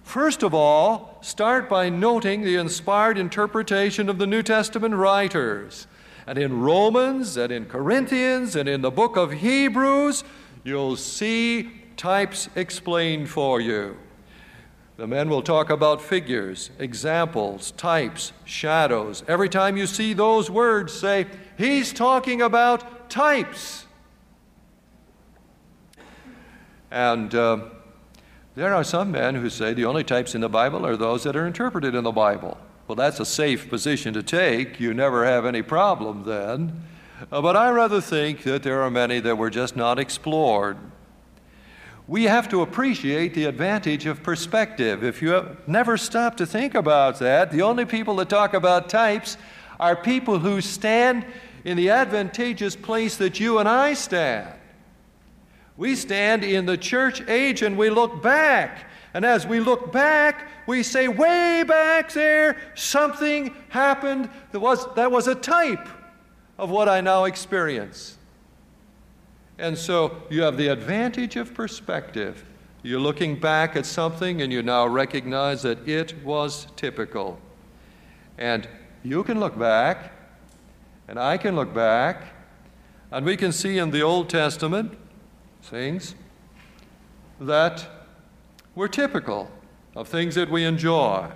First 0.03 0.43
of 0.43 0.53
all, 0.53 1.17
start 1.21 1.69
by 1.69 1.89
noting 1.89 2.41
the 2.41 2.55
inspired 2.55 3.17
interpretation 3.17 4.09
of 4.09 4.17
the 4.17 4.27
New 4.27 4.43
Testament 4.43 4.95
writers. 4.95 5.87
And 6.25 6.37
in 6.37 6.61
Romans 6.61 7.37
and 7.37 7.51
in 7.51 7.65
Corinthians 7.65 8.55
and 8.55 8.69
in 8.69 8.81
the 8.81 8.91
book 8.91 9.17
of 9.17 9.31
Hebrews, 9.31 10.23
you'll 10.63 10.95
see 10.95 11.71
types 11.97 12.49
explained 12.55 13.29
for 13.29 13.59
you. 13.59 13.97
The 14.99 15.07
men 15.07 15.29
will 15.29 15.41
talk 15.41 15.69
about 15.69 16.01
figures, 16.01 16.71
examples, 16.77 17.71
types, 17.71 18.33
shadows. 18.43 19.23
Every 19.29 19.47
time 19.47 19.77
you 19.77 19.87
see 19.87 20.11
those 20.11 20.51
words, 20.51 20.91
say, 20.91 21.25
He's 21.57 21.93
talking 21.93 22.41
about 22.41 23.09
types. 23.09 23.85
And 26.91 27.33
uh, 27.33 27.59
there 28.55 28.75
are 28.75 28.83
some 28.83 29.09
men 29.09 29.35
who 29.35 29.49
say 29.49 29.73
the 29.73 29.85
only 29.85 30.03
types 30.03 30.35
in 30.35 30.41
the 30.41 30.49
Bible 30.49 30.85
are 30.85 30.97
those 30.97 31.23
that 31.23 31.37
are 31.37 31.47
interpreted 31.47 31.95
in 31.95 32.03
the 32.03 32.11
Bible. 32.11 32.57
Well, 32.85 32.97
that's 32.97 33.21
a 33.21 33.25
safe 33.25 33.69
position 33.69 34.13
to 34.15 34.21
take. 34.21 34.81
You 34.81 34.93
never 34.93 35.23
have 35.23 35.45
any 35.45 35.61
problem 35.61 36.25
then. 36.25 36.83
Uh, 37.31 37.41
but 37.41 37.55
I 37.55 37.69
rather 37.69 38.01
think 38.01 38.43
that 38.43 38.63
there 38.63 38.81
are 38.81 38.91
many 38.91 39.21
that 39.21 39.37
were 39.37 39.49
just 39.49 39.77
not 39.77 39.97
explored 39.97 40.77
we 42.09 42.23
have 42.23 42.49
to 42.49 42.63
appreciate 42.63 43.35
the 43.35 43.45
advantage 43.45 44.07
of 44.07 44.23
perspective. 44.23 45.03
If 45.03 45.21
you 45.21 45.55
never 45.67 45.95
stop 45.95 46.37
to 46.37 46.45
think 46.47 46.73
about 46.73 47.19
that, 47.19 47.51
the 47.51 47.61
only 47.61 47.85
people 47.85 48.15
that 48.15 48.29
talk 48.29 48.55
about 48.55 48.89
types 48.89 49.37
are 49.79 49.95
people 49.95 50.39
who 50.39 50.59
stand 50.59 51.23
in 51.65 51.77
the 51.77 51.91
advantageous 51.91 52.75
place 52.75 53.17
that 53.17 53.39
you 53.39 53.59
and 53.59 53.69
I 53.69 53.93
stand. 53.93 54.51
We 55.77 55.95
stand 55.95 56.43
in 56.43 56.65
the 56.65 56.77
church 56.77 57.21
age 57.29 57.61
and 57.61 57.77
we 57.77 57.91
look 57.91 58.23
back. 58.23 58.89
And 59.13 59.23
as 59.23 59.45
we 59.45 59.59
look 59.59 59.91
back, 59.91 60.47
we 60.65 60.81
say, 60.81 61.07
way 61.07 61.63
back 61.63 62.11
there, 62.11 62.57
something 62.73 63.55
happened 63.69 64.31
that 64.51 64.59
was, 64.59 64.91
that 64.95 65.11
was 65.11 65.27
a 65.27 65.35
type 65.35 65.87
of 66.57 66.71
what 66.71 66.89
I 66.89 67.01
now 67.01 67.25
experience. 67.25 68.17
And 69.59 69.77
so 69.77 70.23
you 70.29 70.41
have 70.43 70.55
the 70.55 70.69
advantage 70.69 71.35
of 71.35 71.53
perspective. 71.53 72.45
You're 72.81 73.01
looking 73.01 73.37
back 73.37 73.75
at 73.75 73.85
something 73.85 74.41
and 74.41 74.53
you 74.53 74.63
now 74.63 74.87
recognize 74.87 75.63
that 75.63 75.85
it 75.85 76.23
was 76.23 76.67
typical. 76.77 77.37
And 78.37 78.69
you 79.03 79.21
can 79.25 79.37
look 79.37 79.59
back, 79.59 80.13
and 81.09 81.19
I 81.19 81.37
can 81.37 81.57
look 81.57 81.73
back, 81.73 82.33
and 83.11 83.25
we 83.25 83.35
can 83.35 83.51
see 83.51 83.77
in 83.77 83.91
the 83.91 84.01
Old 84.01 84.29
Testament 84.29 84.97
things 85.61 86.15
that 87.41 87.85
were 88.75 88.87
typical 88.87 89.51
of 89.93 90.07
things 90.07 90.35
that 90.35 90.49
we 90.49 90.63
enjoy. 90.63 91.29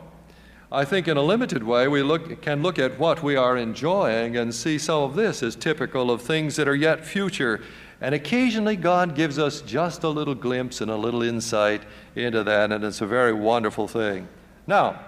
I 0.71 0.85
think 0.85 1.09
in 1.09 1.17
a 1.17 1.21
limited 1.21 1.63
way 1.63 1.89
we 1.89 2.03
look, 2.03 2.41
can 2.41 2.63
look 2.63 2.79
at 2.79 2.97
what 2.97 3.21
we 3.21 3.35
are 3.35 3.57
enjoying 3.57 4.37
and 4.37 4.55
see 4.55 4.77
some 4.77 5.03
of 5.03 5.15
this 5.15 5.43
as 5.43 5.57
typical 5.57 6.09
of 6.09 6.21
things 6.21 6.55
that 6.55 6.69
are 6.69 6.75
yet 6.75 7.05
future 7.05 7.61
And 8.03 8.13
occasionally, 8.13 8.75
God 8.75 9.15
gives 9.15 9.39
us 9.39 9.61
just 9.61 10.03
a 10.03 10.09
little 10.09 10.35
glimpse 10.35 10.81
and 10.81 10.91
a 10.91 10.95
little 10.97 11.23
insight 11.23 11.83
into 12.17 12.43
that, 12.43 12.73
and 12.73 12.83
it's 12.83 12.99
a 12.99 13.07
very 13.07 13.31
wonderful 13.31 13.87
thing. 13.87 14.27
Now, 14.67 14.99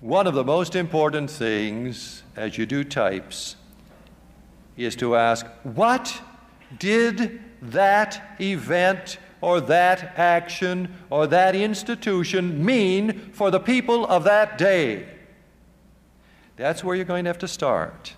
one 0.00 0.26
of 0.26 0.34
the 0.34 0.42
most 0.42 0.74
important 0.74 1.30
things 1.30 2.24
as 2.34 2.58
you 2.58 2.66
do 2.66 2.82
types 2.82 3.54
is 4.76 4.96
to 4.96 5.14
ask, 5.14 5.46
what 5.62 6.20
did 6.76 7.40
that 7.62 8.36
event 8.40 9.18
or 9.40 9.60
that 9.60 10.18
action 10.18 10.92
or 11.08 11.28
that 11.28 11.54
institution 11.54 12.64
mean 12.64 13.30
for 13.32 13.52
the 13.52 13.60
people 13.60 14.06
of 14.08 14.24
that 14.24 14.58
day? 14.58 15.06
That's 16.56 16.82
where 16.82 16.96
you're 16.96 17.04
going 17.04 17.26
to 17.26 17.30
have 17.30 17.38
to 17.38 17.48
start. 17.48 18.14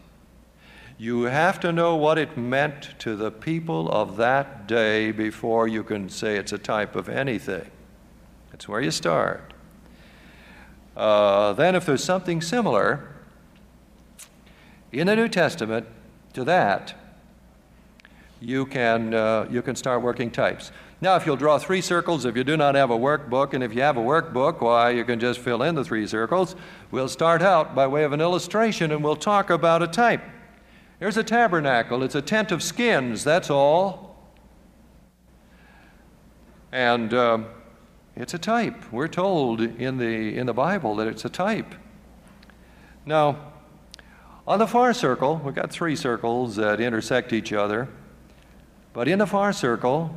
You 0.98 1.24
have 1.24 1.60
to 1.60 1.72
know 1.72 1.94
what 1.94 2.16
it 2.16 2.38
meant 2.38 2.98
to 3.00 3.16
the 3.16 3.30
people 3.30 3.90
of 3.90 4.16
that 4.16 4.66
day 4.66 5.10
before 5.10 5.68
you 5.68 5.84
can 5.84 6.08
say 6.08 6.36
it's 6.36 6.52
a 6.52 6.58
type 6.58 6.96
of 6.96 7.10
anything. 7.10 7.70
That's 8.50 8.66
where 8.66 8.80
you 8.80 8.90
start. 8.90 9.52
Uh, 10.96 11.52
then, 11.52 11.74
if 11.74 11.84
there's 11.84 12.02
something 12.02 12.40
similar 12.40 13.12
in 14.90 15.08
the 15.08 15.16
New 15.16 15.28
Testament 15.28 15.86
to 16.32 16.44
that, 16.44 16.94
you 18.40 18.64
can, 18.64 19.12
uh, 19.12 19.46
you 19.50 19.60
can 19.60 19.76
start 19.76 20.00
working 20.00 20.30
types. 20.30 20.72
Now, 21.02 21.16
if 21.16 21.26
you'll 21.26 21.36
draw 21.36 21.58
three 21.58 21.82
circles, 21.82 22.24
if 22.24 22.34
you 22.34 22.44
do 22.44 22.56
not 22.56 22.74
have 22.74 22.90
a 22.90 22.96
workbook, 22.96 23.52
and 23.52 23.62
if 23.62 23.74
you 23.74 23.82
have 23.82 23.98
a 23.98 24.00
workbook, 24.00 24.62
why, 24.62 24.90
you 24.90 25.04
can 25.04 25.20
just 25.20 25.40
fill 25.40 25.62
in 25.62 25.74
the 25.74 25.84
three 25.84 26.06
circles. 26.06 26.56
We'll 26.90 27.08
start 27.08 27.42
out 27.42 27.74
by 27.74 27.86
way 27.86 28.04
of 28.04 28.12
an 28.12 28.22
illustration 28.22 28.90
and 28.92 29.04
we'll 29.04 29.16
talk 29.16 29.50
about 29.50 29.82
a 29.82 29.86
type. 29.86 30.22
Here's 30.98 31.16
a 31.18 31.24
tabernacle. 31.24 32.02
It's 32.02 32.14
a 32.14 32.22
tent 32.22 32.50
of 32.52 32.62
skins, 32.62 33.22
that's 33.22 33.50
all. 33.50 34.16
And 36.72 37.12
um, 37.12 37.46
it's 38.16 38.32
a 38.32 38.38
type. 38.38 38.90
We're 38.90 39.08
told 39.08 39.60
in 39.60 39.98
the, 39.98 40.36
in 40.36 40.46
the 40.46 40.54
Bible 40.54 40.96
that 40.96 41.06
it's 41.06 41.24
a 41.24 41.28
type. 41.28 41.74
Now, 43.04 43.52
on 44.48 44.58
the 44.58 44.66
far 44.66 44.94
circle, 44.94 45.40
we've 45.44 45.54
got 45.54 45.70
three 45.70 45.96
circles 45.96 46.56
that 46.56 46.80
intersect 46.80 47.32
each 47.32 47.52
other. 47.52 47.88
But 48.94 49.06
in 49.06 49.18
the 49.18 49.26
far 49.26 49.52
circle, 49.52 50.14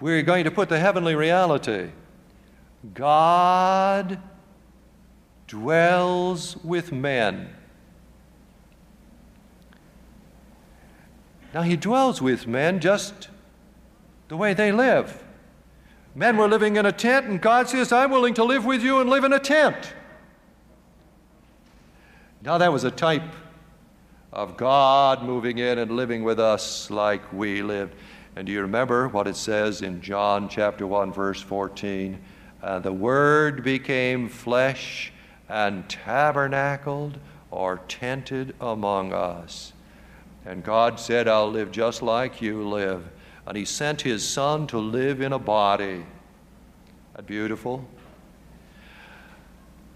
we're 0.00 0.22
going 0.22 0.44
to 0.44 0.50
put 0.50 0.68
the 0.68 0.80
heavenly 0.80 1.14
reality. 1.14 1.90
God 2.94 4.18
dwells 5.46 6.56
with 6.64 6.90
men. 6.90 7.54
Now, 11.54 11.62
he 11.62 11.76
dwells 11.76 12.20
with 12.20 12.48
men 12.48 12.80
just 12.80 13.28
the 14.26 14.36
way 14.36 14.54
they 14.54 14.72
live. 14.72 15.22
Men 16.16 16.36
were 16.36 16.48
living 16.48 16.74
in 16.74 16.84
a 16.84 16.90
tent, 16.90 17.26
and 17.26 17.40
God 17.40 17.68
says, 17.68 17.92
I'm 17.92 18.10
willing 18.10 18.34
to 18.34 18.44
live 18.44 18.64
with 18.64 18.82
you 18.82 19.00
and 19.00 19.08
live 19.08 19.22
in 19.22 19.32
a 19.32 19.38
tent. 19.38 19.94
Now, 22.42 22.58
that 22.58 22.72
was 22.72 22.82
a 22.82 22.90
type 22.90 23.22
of 24.32 24.56
God 24.56 25.22
moving 25.22 25.58
in 25.58 25.78
and 25.78 25.92
living 25.92 26.24
with 26.24 26.40
us 26.40 26.90
like 26.90 27.32
we 27.32 27.62
lived. 27.62 27.94
And 28.34 28.48
do 28.48 28.52
you 28.52 28.62
remember 28.62 29.06
what 29.06 29.28
it 29.28 29.36
says 29.36 29.80
in 29.80 30.02
John 30.02 30.48
chapter 30.48 30.88
1, 30.88 31.12
verse 31.12 31.40
14? 31.40 32.18
Uh, 32.64 32.80
the 32.80 32.92
Word 32.92 33.62
became 33.62 34.28
flesh 34.28 35.12
and 35.48 35.88
tabernacled 35.88 37.18
or 37.52 37.80
tented 37.86 38.56
among 38.60 39.12
us. 39.12 39.73
And 40.46 40.62
God 40.62 41.00
said, 41.00 41.26
I'll 41.26 41.50
live 41.50 41.70
just 41.70 42.02
like 42.02 42.42
you 42.42 42.68
live. 42.68 43.08
And 43.46 43.56
He 43.56 43.64
sent 43.64 44.02
His 44.02 44.26
Son 44.28 44.66
to 44.68 44.78
live 44.78 45.20
in 45.20 45.32
a 45.32 45.38
body. 45.38 46.04
That 47.14 47.26
beautiful? 47.26 47.86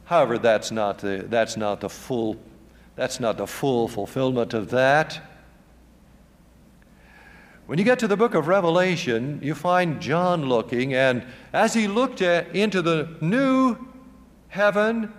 However, 0.05 0.39
that's 0.39 0.71
not 0.71 0.99
the, 0.99 1.27
that's 1.29 1.57
not 1.57 1.81
the 1.81 1.89
full 1.89 2.39
that's 2.99 3.21
not 3.21 3.37
the 3.37 3.47
full 3.47 3.87
fulfillment 3.87 4.55
of 4.55 4.71
that. 4.71 5.21
When 7.67 7.79
you 7.79 7.85
get 7.85 8.01
to 8.01 8.09
the 8.09 8.17
book 8.17 8.35
of 8.35 8.49
Revelation, 8.49 9.39
you 9.41 9.55
find 9.55 10.01
John 10.01 10.47
looking, 10.47 10.95
and 10.95 11.25
as 11.53 11.75
he 11.75 11.87
looked 11.87 12.23
at, 12.23 12.57
into 12.57 12.83
the 12.83 13.17
new 13.21 13.77
heaven, 14.49 15.13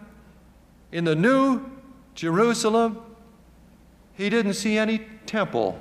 in 0.91 1.05
the 1.05 1.15
new 1.15 1.71
Jerusalem, 2.15 2.99
he 4.11 4.29
didn't 4.29 4.55
see 4.55 4.77
any 4.77 5.05
temple. 5.29 5.79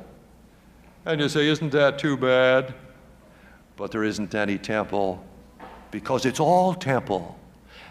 And 1.05 1.21
you 1.21 1.29
say, 1.29 1.49
Isn't 1.49 1.73
that 1.73 1.99
too 1.99 2.17
bad? 2.17 2.75
But 3.77 3.91
there 3.91 4.05
isn't 4.05 4.35
any 4.35 4.59
temple 4.59 5.25
because 5.91 6.27
it's 6.27 6.41
all 6.41 6.75
temple. 6.75 7.39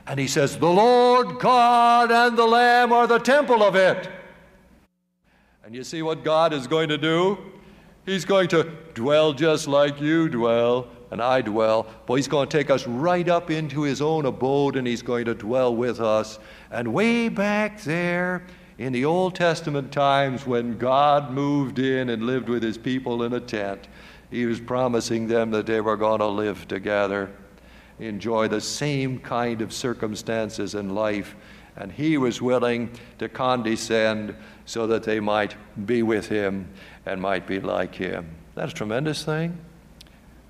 And 0.06 0.20
he 0.20 0.28
says, 0.28 0.58
The 0.58 0.70
Lord 0.70 1.40
God 1.40 2.12
and 2.12 2.38
the 2.38 2.46
Lamb 2.46 2.94
are 2.94 3.08
the 3.08 3.18
temple 3.18 3.64
of 3.64 3.76
it. 3.76 4.10
And 5.66 5.76
you 5.76 5.84
see 5.84 6.02
what 6.02 6.24
God 6.24 6.54
is 6.54 6.68
going 6.68 6.90
to 6.90 6.98
do? 6.98 7.38
He's 8.06 8.24
going 8.24 8.48
to 8.50 8.72
dwell 8.94 9.34
just 9.34 9.68
like 9.68 10.00
you 10.00 10.30
dwell 10.30 10.88
and 11.12 11.22
I 11.22 11.42
dwell. 11.42 11.88
But 12.06 12.16
he's 12.16 12.28
going 12.28 12.48
to 12.48 12.58
take 12.58 12.70
us 12.70 12.88
right 12.88 13.28
up 13.28 13.52
into 13.52 13.82
his 13.82 14.02
own 14.02 14.26
abode 14.26 14.78
and 14.78 14.88
he's 14.88 15.02
going 15.02 15.26
to 15.26 15.34
dwell 15.34 15.76
with 15.76 16.00
us. 16.00 16.40
And 16.72 16.94
way 16.94 17.28
back 17.28 17.82
there, 17.82 18.46
in 18.78 18.94
the 18.94 19.06
Old 19.06 19.36
Testament 19.36 19.92
times 19.92 20.46
when 20.46 20.78
God 20.78 21.32
moved 21.32 21.80
in 21.80 22.10
and 22.10 22.24
lived 22.24 22.48
with 22.48 22.62
his 22.62 22.78
people 22.78 23.24
in 23.24 23.34
a 23.34 23.40
tent, 23.40 23.88
he 24.30 24.46
was 24.46 24.60
promising 24.60 25.28
them 25.28 25.52
that 25.52 25.66
they 25.66 25.82
were 25.82 25.98
going 25.98 26.20
to 26.20 26.28
live 26.28 26.68
together, 26.68 27.32
enjoy 28.00 28.48
the 28.48 28.62
same 28.62 29.20
kind 29.20 29.62
of 29.62 29.74
circumstances 29.74 30.76
in 30.76 30.94
life. 30.94 31.36
And 31.76 31.92
he 31.92 32.18
was 32.18 32.42
willing 32.42 32.92
to 33.20 33.30
condescend 33.30 34.36
so 34.66 34.88
that 34.88 35.04
they 35.04 35.20
might 35.20 35.56
be 35.86 36.04
with 36.04 36.28
him 36.28 36.68
and 37.06 37.22
might 37.22 37.48
be 37.48 37.60
like 37.60 37.96
him. 37.96 38.30
That's 38.56 38.74
a 38.74 38.76
tremendous 38.76 39.24
thing. 39.24 39.58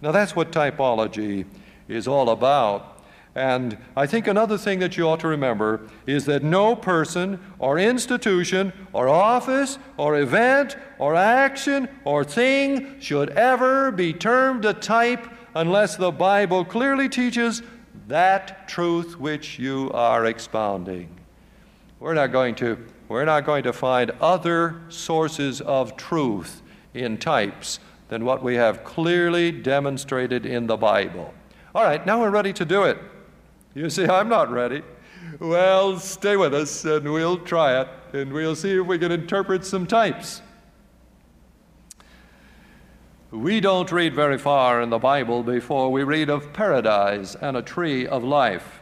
Now, 0.02 0.12
that's 0.12 0.36
what 0.36 0.52
typology 0.52 1.46
is 1.88 2.08
all 2.08 2.30
about. 2.30 2.97
And 3.38 3.78
I 3.96 4.08
think 4.08 4.26
another 4.26 4.58
thing 4.58 4.80
that 4.80 4.98
you 4.98 5.08
ought 5.08 5.20
to 5.20 5.28
remember 5.28 5.82
is 6.08 6.26
that 6.26 6.44
no 6.44 6.76
person 6.76 7.40
or 7.60 7.78
institution 7.78 8.74
or 8.94 9.08
office 9.08 9.78
or 9.96 10.18
event 10.18 10.76
or 10.98 11.14
action 11.14 11.88
or 12.04 12.24
thing 12.24 13.00
should 13.00 13.30
ever 13.30 13.92
be 13.92 14.12
termed 14.12 14.66
a 14.66 14.74
type 14.74 15.28
unless 15.54 15.98
the 15.98 16.10
Bible 16.10 16.66
clearly 16.66 17.08
teaches 17.08 17.62
that 18.08 18.68
truth 18.68 19.20
which 19.20 19.60
you 19.60 19.92
are 19.94 20.26
expounding. 20.26 21.08
We're 22.00 22.16
not 22.16 22.32
going 22.32 22.56
to, 22.56 22.84
we're 23.08 23.26
not 23.26 23.46
going 23.46 23.62
to 23.66 23.74
find 23.74 24.10
other 24.20 24.82
sources 24.90 25.62
of 25.62 25.96
truth 25.96 26.64
in 26.96 27.20
types 27.20 27.80
than 28.10 28.26
what 28.26 28.42
we 28.42 28.56
have 28.56 28.84
clearly 28.84 29.52
demonstrated 29.52 30.44
in 30.44 30.66
the 30.66 30.78
Bible. 30.78 31.32
All 31.76 31.84
right, 31.84 32.04
now 32.04 32.20
we're 32.20 32.32
ready 32.32 32.52
to 32.54 32.66
do 32.66 32.82
it. 32.82 32.98
You 33.78 33.92
say, 33.92 34.08
I'm 34.08 34.28
not 34.28 34.50
ready. 34.50 34.82
Well, 35.40 36.00
stay 36.00 36.36
with 36.36 36.52
us 36.56 36.84
and 36.84 37.14
we'll 37.14 37.38
try 37.38 37.80
it 37.80 37.88
and 38.12 38.34
we'll 38.34 38.56
see 38.56 38.80
if 38.80 38.88
we 38.88 38.98
can 38.98 39.12
interpret 39.12 39.64
some 39.64 39.86
types. 39.86 40.42
We 43.30 43.60
don't 43.60 43.92
read 43.92 44.16
very 44.16 44.40
far 44.40 44.82
in 44.82 44.90
the 44.90 44.98
Bible 44.98 45.44
before 45.44 45.92
we 45.92 46.02
read 46.02 46.28
of 46.28 46.54
paradise 46.54 47.36
and 47.36 47.56
a 47.56 47.62
tree 47.62 48.08
of 48.08 48.24
life. 48.24 48.80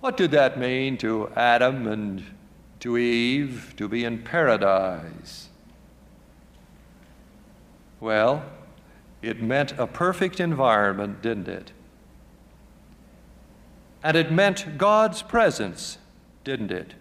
What 0.00 0.16
did 0.16 0.30
that 0.30 0.58
mean 0.58 0.96
to 0.98 1.28
Adam 1.36 1.86
and 1.86 2.24
to 2.80 2.96
Eve 2.96 3.74
to 3.76 3.86
be 3.86 4.04
in 4.04 4.22
paradise? 4.22 5.50
Well, 8.00 8.46
it 9.20 9.42
meant 9.42 9.72
a 9.72 9.86
perfect 9.86 10.40
environment, 10.40 11.20
didn't 11.20 11.48
it? 11.48 11.72
And 14.02 14.16
it 14.16 14.30
meant 14.30 14.78
God's 14.78 15.22
presence, 15.22 15.98
didn't 16.44 16.70
it? 16.70 16.94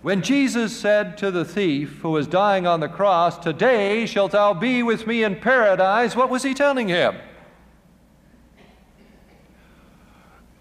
When 0.00 0.22
Jesus 0.22 0.76
said 0.76 1.18
to 1.18 1.30
the 1.30 1.44
thief 1.44 1.98
who 2.02 2.10
was 2.10 2.28
dying 2.28 2.66
on 2.66 2.80
the 2.80 2.88
cross, 2.88 3.36
Today 3.36 4.06
shalt 4.06 4.32
thou 4.32 4.54
be 4.54 4.82
with 4.82 5.06
me 5.06 5.24
in 5.24 5.36
paradise, 5.36 6.14
what 6.14 6.30
was 6.30 6.44
he 6.44 6.54
telling 6.54 6.88
him? 6.88 7.16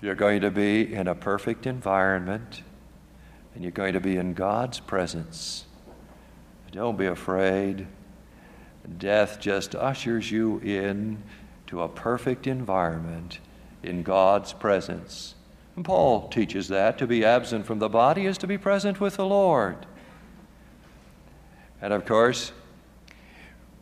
You're 0.01 0.15
going 0.15 0.41
to 0.41 0.51
be 0.51 0.93
in 0.93 1.07
a 1.07 1.15
perfect 1.15 1.67
environment, 1.67 2.63
and 3.53 3.63
you're 3.63 3.71
going 3.71 3.93
to 3.93 3.99
be 3.99 4.17
in 4.17 4.33
God's 4.33 4.79
presence. 4.79 5.65
Don't 6.71 6.97
be 6.97 7.07
afraid. 7.07 7.87
Death 8.97 9.39
just 9.39 9.75
ushers 9.75 10.31
you 10.31 10.59
in 10.59 11.21
to 11.67 11.81
a 11.81 11.89
perfect 11.89 12.47
environment 12.47 13.39
in 13.87 14.03
God's 14.03 14.53
presence. 14.53 15.35
And 15.75 15.85
Paul 15.85 16.27
teaches 16.29 16.67
that 16.67 16.97
to 16.97 17.07
be 17.07 17.23
absent 17.23 17.65
from 17.65 17.79
the 17.79 17.89
body 17.89 18.25
is 18.25 18.37
to 18.39 18.47
be 18.47 18.57
present 18.57 18.99
with 18.99 19.15
the 19.15 19.25
Lord. 19.25 19.85
And 21.81 21.93
of 21.93 22.05
course, 22.05 22.51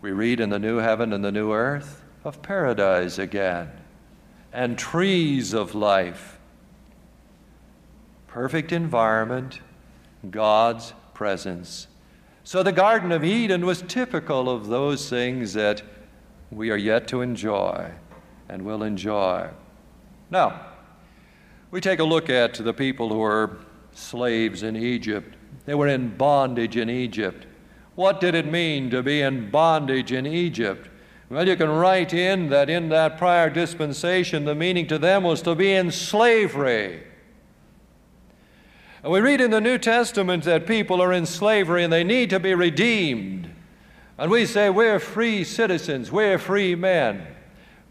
we 0.02 0.12
read 0.12 0.40
in 0.40 0.50
the 0.50 0.60
new 0.60 0.78
heaven 0.78 1.14
and 1.14 1.24
the 1.24 1.32
new 1.32 1.54
earth 1.54 2.04
of 2.24 2.42
paradise 2.42 3.18
again, 3.20 3.72
and 4.52 4.78
trees 4.78 5.54
of 5.54 5.76
life. 5.76 6.40
Perfect 8.28 8.72
environment, 8.72 9.60
God's 10.30 10.94
presence. 11.14 11.88
So 12.44 12.62
the 12.62 12.72
Garden 12.72 13.12
of 13.12 13.24
Eden 13.24 13.66
was 13.66 13.84
typical 13.84 14.50
of 14.50 14.68
those 14.68 15.10
things 15.10 15.54
that 15.54 15.82
we 16.52 16.72
are 16.72 16.78
yet 16.78 17.08
to 17.10 17.22
enjoy 17.22 17.92
and 18.50 18.64
will 18.64 18.84
enjoy. 18.84 19.50
Now, 20.36 20.60
we 21.72 21.80
take 21.80 22.00
a 22.00 22.04
look 22.04 22.30
at 22.30 22.56
the 22.56 22.74
people 22.74 23.08
who 23.08 23.20
were 23.20 23.60
slaves 23.94 24.64
in 24.64 24.76
Egypt. 24.76 25.34
They 25.66 25.76
were 25.76 25.88
in 25.88 26.18
bondage 26.18 26.76
in 26.76 26.90
Egypt. 26.90 27.46
What 27.96 28.20
did 28.20 28.36
it 28.36 28.46
mean 28.46 28.90
to 28.90 29.02
be 29.02 29.22
in 29.22 29.50
bondage 29.50 30.12
in 30.12 30.28
Egypt? 30.28 30.90
Well, 31.30 31.48
you 31.48 31.56
can 31.56 31.70
write 31.70 32.14
in 32.14 32.50
that 32.50 32.70
in 32.70 32.90
that 32.90 33.18
prior 33.18 33.50
dispensation, 33.50 34.44
the 34.44 34.56
meaning 34.56 34.88
to 34.88 34.98
them 34.98 35.24
was 35.24 35.42
to 35.44 35.56
be 35.56 35.72
in 35.72 35.90
slavery. 35.90 37.02
And 39.04 39.14
we 39.14 39.22
read 39.22 39.40
in 39.40 39.52
the 39.52 39.62
New 39.62 39.78
Testament 39.78 40.44
that 40.44 40.68
people 40.68 41.02
are 41.02 41.14
in 41.14 41.26
slavery 41.26 41.82
and 41.82 41.94
they 41.94 42.04
need 42.04 42.30
to 42.32 42.42
be 42.42 42.54
redeemed. 42.54 43.50
And 44.18 44.30
we 44.30 44.46
say 44.46 44.70
we're 44.70 45.00
free 45.00 45.46
citizens, 45.46 46.12
we're 46.12 46.38
free 46.38 46.76
men. 46.76 47.26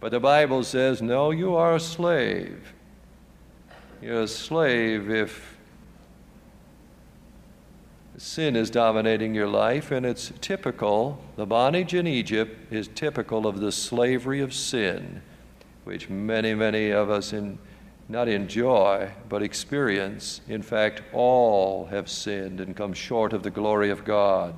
But 0.04 0.10
the 0.10 0.20
Bible 0.20 0.62
says, 0.64 1.00
no, 1.00 1.30
you 1.30 1.54
are 1.54 1.76
a 1.76 1.80
slave. 1.80 2.74
You're 4.02 4.24
a 4.24 4.28
slave 4.28 5.10
if 5.10 5.56
sin 8.18 8.54
is 8.54 8.68
dominating 8.68 9.34
your 9.34 9.48
life, 9.48 9.90
and 9.90 10.04
it's 10.04 10.30
typical. 10.42 11.24
The 11.36 11.46
bondage 11.46 11.94
in 11.94 12.06
Egypt 12.06 12.70
is 12.70 12.88
typical 12.88 13.46
of 13.46 13.60
the 13.60 13.72
slavery 13.72 14.42
of 14.42 14.52
sin, 14.52 15.22
which 15.84 16.10
many, 16.10 16.52
many 16.52 16.90
of 16.90 17.08
us 17.08 17.32
in, 17.32 17.58
not 18.06 18.28
enjoy, 18.28 19.10
but 19.30 19.42
experience. 19.42 20.42
In 20.48 20.60
fact, 20.60 21.00
all 21.14 21.86
have 21.86 22.10
sinned 22.10 22.60
and 22.60 22.76
come 22.76 22.92
short 22.92 23.32
of 23.32 23.42
the 23.42 23.50
glory 23.50 23.88
of 23.88 24.04
God. 24.04 24.54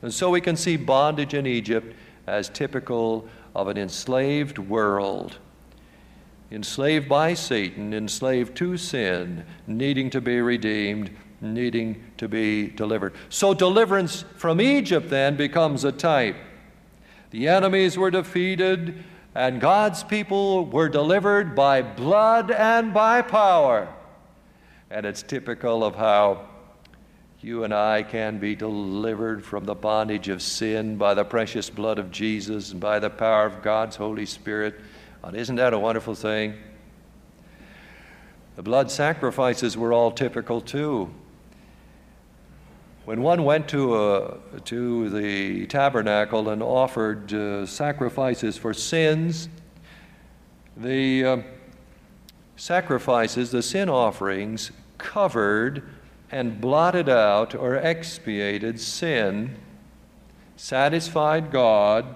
And 0.00 0.14
so 0.14 0.30
we 0.30 0.40
can 0.40 0.54
see 0.54 0.76
bondage 0.76 1.34
in 1.34 1.44
Egypt 1.44 1.92
as 2.28 2.48
typical 2.48 3.28
of 3.56 3.68
an 3.68 3.78
enslaved 3.78 4.58
world. 4.58 5.38
Enslaved 6.52 7.08
by 7.08 7.32
Satan, 7.32 7.94
enslaved 7.94 8.54
to 8.58 8.76
sin, 8.76 9.44
needing 9.66 10.10
to 10.10 10.20
be 10.20 10.40
redeemed, 10.42 11.10
needing 11.40 12.04
to 12.18 12.28
be 12.28 12.68
delivered. 12.68 13.14
So, 13.30 13.54
deliverance 13.54 14.24
from 14.36 14.60
Egypt 14.60 15.08
then 15.08 15.36
becomes 15.36 15.84
a 15.84 15.90
type. 15.90 16.36
The 17.30 17.48
enemies 17.48 17.96
were 17.96 18.10
defeated, 18.10 19.02
and 19.34 19.58
God's 19.60 20.04
people 20.04 20.66
were 20.66 20.90
delivered 20.90 21.56
by 21.56 21.80
blood 21.80 22.50
and 22.50 22.92
by 22.92 23.22
power. 23.22 23.88
And 24.90 25.06
it's 25.06 25.22
typical 25.22 25.82
of 25.82 25.96
how 25.96 26.46
you 27.40 27.64
and 27.64 27.74
I 27.74 28.02
can 28.02 28.38
be 28.38 28.54
delivered 28.54 29.44
from 29.44 29.64
the 29.64 29.74
bondage 29.74 30.28
of 30.28 30.40
sin 30.40 30.96
by 30.96 31.14
the 31.14 31.24
precious 31.24 31.68
blood 31.68 31.98
of 31.98 32.10
Jesus 32.10 32.72
and 32.72 32.80
by 32.80 32.98
the 32.98 33.10
power 33.10 33.44
of 33.46 33.62
God's 33.62 33.96
Holy 33.96 34.26
Spirit. 34.26 34.80
And 35.22 35.36
isn't 35.36 35.56
that 35.56 35.74
a 35.74 35.78
wonderful 35.78 36.14
thing? 36.14 36.54
The 38.56 38.62
blood 38.62 38.90
sacrifices 38.90 39.76
were 39.76 39.92
all 39.92 40.10
typical 40.10 40.62
too. 40.62 41.10
When 43.04 43.22
one 43.22 43.44
went 43.44 43.68
to, 43.68 43.94
uh, 43.94 44.38
to 44.64 45.10
the 45.10 45.66
tabernacle 45.66 46.48
and 46.48 46.62
offered 46.62 47.32
uh, 47.32 47.66
sacrifices 47.66 48.56
for 48.56 48.72
sins, 48.72 49.48
the 50.76 51.24
uh, 51.24 51.36
sacrifices, 52.56 53.50
the 53.50 53.62
sin 53.62 53.88
offerings, 53.88 54.72
covered 54.98 55.82
and 56.30 56.60
blotted 56.60 57.08
out 57.08 57.54
or 57.54 57.76
expiated 57.76 58.80
sin, 58.80 59.56
satisfied 60.56 61.50
God, 61.50 62.14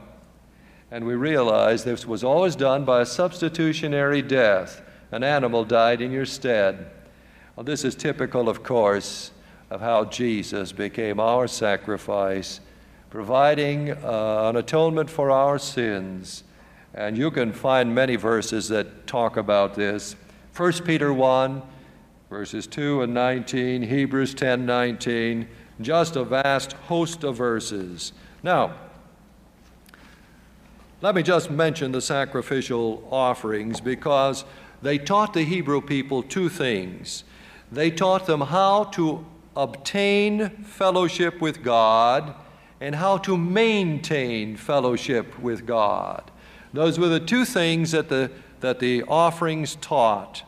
and 0.90 1.06
we 1.06 1.14
realize 1.14 1.84
this 1.84 2.06
was 2.06 2.24
always 2.24 2.56
done 2.56 2.84
by 2.84 3.02
a 3.02 3.06
substitutionary 3.06 4.22
death. 4.22 4.82
An 5.12 5.22
animal 5.22 5.64
died 5.64 6.00
in 6.00 6.10
your 6.10 6.26
stead. 6.26 6.90
Well, 7.54 7.64
this 7.64 7.84
is 7.84 7.94
typical, 7.94 8.48
of 8.48 8.62
course, 8.62 9.30
of 9.70 9.80
how 9.80 10.04
Jesus 10.06 10.72
became 10.72 11.20
our 11.20 11.46
sacrifice, 11.46 12.60
providing 13.08 13.92
uh, 13.92 14.48
an 14.48 14.56
atonement 14.56 15.10
for 15.10 15.30
our 15.30 15.58
sins. 15.58 16.42
And 16.92 17.16
you 17.16 17.30
can 17.30 17.52
find 17.52 17.94
many 17.94 18.16
verses 18.16 18.68
that 18.68 19.06
talk 19.06 19.36
about 19.36 19.74
this. 19.74 20.16
1 20.56 20.72
Peter 20.84 21.12
1, 21.12 21.62
verses 22.30 22.68
2 22.68 23.02
and 23.02 23.12
19, 23.12 23.82
Hebrews 23.82 24.34
10 24.34 24.64
19, 24.64 25.48
just 25.80 26.14
a 26.14 26.22
vast 26.22 26.72
host 26.72 27.24
of 27.24 27.36
verses. 27.36 28.12
Now, 28.44 28.76
let 31.02 31.16
me 31.16 31.24
just 31.24 31.50
mention 31.50 31.90
the 31.90 32.00
sacrificial 32.00 33.06
offerings 33.10 33.80
because 33.80 34.44
they 34.80 34.96
taught 34.96 35.34
the 35.34 35.42
Hebrew 35.42 35.80
people 35.80 36.22
two 36.22 36.48
things. 36.48 37.24
They 37.72 37.90
taught 37.90 38.26
them 38.26 38.42
how 38.42 38.84
to 38.84 39.26
obtain 39.56 40.50
fellowship 40.62 41.40
with 41.40 41.64
God 41.64 42.34
and 42.80 42.94
how 42.94 43.18
to 43.18 43.36
maintain 43.36 44.56
fellowship 44.56 45.36
with 45.40 45.66
God. 45.66 46.30
Those 46.72 46.96
were 46.98 47.08
the 47.08 47.18
two 47.18 47.44
things 47.44 47.90
that 47.90 48.08
the, 48.08 48.30
that 48.60 48.78
the 48.78 49.02
offerings 49.08 49.74
taught. 49.76 50.44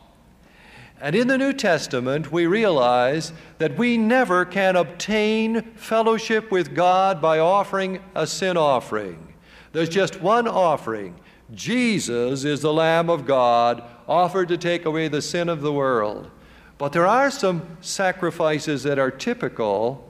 And 1.03 1.17
in 1.17 1.27
the 1.27 1.37
New 1.37 1.53
Testament, 1.53 2.31
we 2.31 2.47
realize 2.47 3.33
that 3.59 3.77
we 3.77 3.99
never 3.99 4.45
can 4.45 4.77
obtain 4.77 5.62
fellowship 5.75 6.53
with 6.53 6.77
God 6.77 7.21
by 7.21 7.41
offering 7.41 8.01
a 8.15 8.25
sin 8.25 8.57
offering. 8.57 9.35
There's 9.73 9.88
just 9.88 10.21
one 10.21 10.47
offering. 10.47 11.17
Jesus 11.53 12.45
is 12.45 12.61
the 12.61 12.73
Lamb 12.73 13.11
of 13.11 13.27
God 13.27 13.83
offered 14.07 14.47
to 14.47 14.57
take 14.57 14.85
away 14.85 15.09
the 15.09 15.21
sin 15.21 15.49
of 15.49 15.61
the 15.61 15.73
world. 15.73 16.31
But 16.79 16.93
there 16.93 17.07
are 17.09 17.33
some 17.33 17.79
sacrifices 17.81 18.85
that 18.85 19.01
are 19.01 19.11
typical 19.11 20.09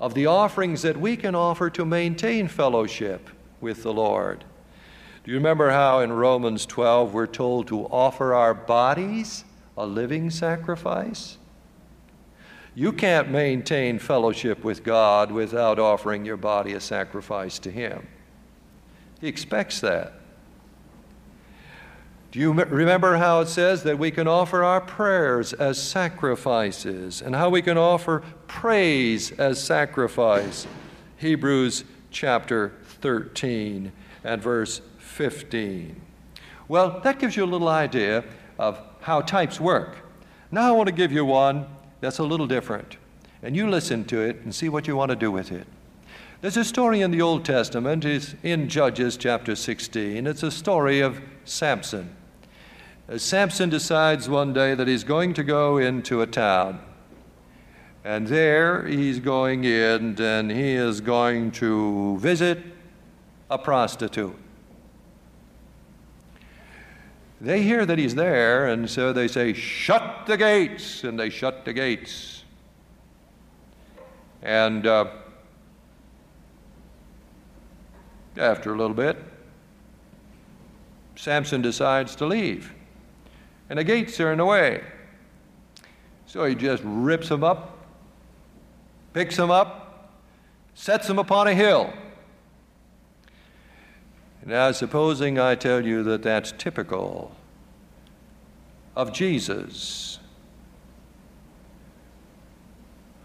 of 0.00 0.14
the 0.14 0.26
offerings 0.26 0.82
that 0.82 0.96
we 0.96 1.16
can 1.16 1.36
offer 1.36 1.70
to 1.70 1.84
maintain 1.84 2.48
fellowship 2.48 3.30
with 3.60 3.84
the 3.84 3.92
Lord. 3.92 4.42
Do 5.22 5.30
you 5.30 5.36
remember 5.36 5.70
how 5.70 6.00
in 6.00 6.12
Romans 6.12 6.66
12 6.66 7.14
we're 7.14 7.28
told 7.28 7.68
to 7.68 7.84
offer 7.86 8.34
our 8.34 8.54
bodies 8.54 9.44
a 9.76 9.86
living 9.86 10.30
sacrifice? 10.30 11.38
You 12.74 12.92
can't 12.92 13.30
maintain 13.30 13.98
fellowship 13.98 14.64
with 14.64 14.82
God 14.82 15.30
without 15.30 15.78
offering 15.78 16.24
your 16.24 16.36
body 16.36 16.72
a 16.72 16.80
sacrifice 16.80 17.58
to 17.60 17.70
Him. 17.70 18.06
He 19.20 19.28
expects 19.28 19.80
that. 19.80 20.14
Do 22.32 22.40
you 22.40 22.52
remember 22.52 23.16
how 23.16 23.42
it 23.42 23.48
says 23.48 23.84
that 23.84 23.96
we 23.96 24.10
can 24.10 24.26
offer 24.26 24.64
our 24.64 24.80
prayers 24.80 25.52
as 25.52 25.80
sacrifices 25.80 27.22
and 27.22 27.32
how 27.32 27.48
we 27.48 27.62
can 27.62 27.78
offer 27.78 28.24
praise 28.48 29.30
as 29.30 29.62
sacrifice? 29.62 30.66
Hebrews 31.16 31.84
chapter 32.10 32.72
13 33.00 33.92
and 34.24 34.42
verse 34.42 34.80
15. 34.98 36.00
Well, 36.66 36.98
that 37.04 37.20
gives 37.20 37.36
you 37.36 37.44
a 37.44 37.46
little 37.46 37.68
idea 37.68 38.24
of 38.58 38.80
how 39.04 39.20
types 39.20 39.60
work. 39.60 39.96
Now 40.50 40.68
I 40.68 40.72
want 40.72 40.86
to 40.86 40.94
give 40.94 41.12
you 41.12 41.26
one 41.26 41.66
that's 42.00 42.18
a 42.18 42.22
little 42.22 42.46
different. 42.46 42.96
And 43.42 43.54
you 43.54 43.68
listen 43.68 44.06
to 44.06 44.20
it 44.20 44.36
and 44.44 44.54
see 44.54 44.70
what 44.70 44.86
you 44.86 44.96
want 44.96 45.10
to 45.10 45.16
do 45.16 45.30
with 45.30 45.52
it. 45.52 45.66
There's 46.40 46.56
a 46.56 46.64
story 46.64 47.02
in 47.02 47.10
the 47.10 47.20
Old 47.20 47.44
Testament, 47.44 48.06
it's 48.06 48.34
in 48.42 48.68
Judges 48.68 49.18
chapter 49.18 49.54
16. 49.54 50.26
It's 50.26 50.42
a 50.42 50.50
story 50.50 51.00
of 51.00 51.20
Samson. 51.44 52.16
Uh, 53.06 53.18
Samson 53.18 53.68
decides 53.68 54.28
one 54.28 54.54
day 54.54 54.74
that 54.74 54.88
he's 54.88 55.04
going 55.04 55.34
to 55.34 55.44
go 55.44 55.76
into 55.76 56.22
a 56.22 56.26
town. 56.26 56.80
And 58.04 58.26
there 58.26 58.86
he's 58.86 59.20
going 59.20 59.64
in 59.64 60.20
and 60.20 60.50
he 60.50 60.72
is 60.72 61.02
going 61.02 61.50
to 61.52 62.18
visit 62.18 62.62
a 63.50 63.58
prostitute. 63.58 64.36
They 67.44 67.62
hear 67.62 67.84
that 67.84 67.98
he's 67.98 68.14
there, 68.14 68.66
and 68.66 68.88
so 68.88 69.12
they 69.12 69.28
say, 69.28 69.52
Shut 69.52 70.24
the 70.26 70.36
gates! 70.36 71.04
And 71.04 71.18
they 71.18 71.30
shut 71.30 71.64
the 71.64 71.72
gates. 71.72 72.44
And 74.42 74.86
uh, 74.86 75.06
after 78.36 78.72
a 78.72 78.76
little 78.76 78.96
bit, 78.96 79.16
Samson 81.16 81.62
decides 81.62 82.16
to 82.16 82.26
leave 82.26 82.74
and 83.68 83.78
the 83.78 83.84
gates 83.84 84.20
are 84.20 84.32
in 84.32 84.38
the 84.38 84.44
way. 84.44 84.82
So 86.26 86.44
he 86.44 86.54
just 86.54 86.82
rips 86.84 87.28
them 87.28 87.44
up, 87.44 87.86
picks 89.12 89.36
them 89.36 89.50
up, 89.50 90.12
sets 90.74 91.06
them 91.06 91.18
upon 91.18 91.46
a 91.46 91.54
hill. 91.54 91.92
Now, 94.46 94.72
supposing 94.72 95.38
I 95.38 95.54
tell 95.54 95.84
you 95.84 96.02
that 96.02 96.22
that's 96.22 96.52
typical 96.52 97.34
of 98.94 99.12
Jesus, 99.12 100.18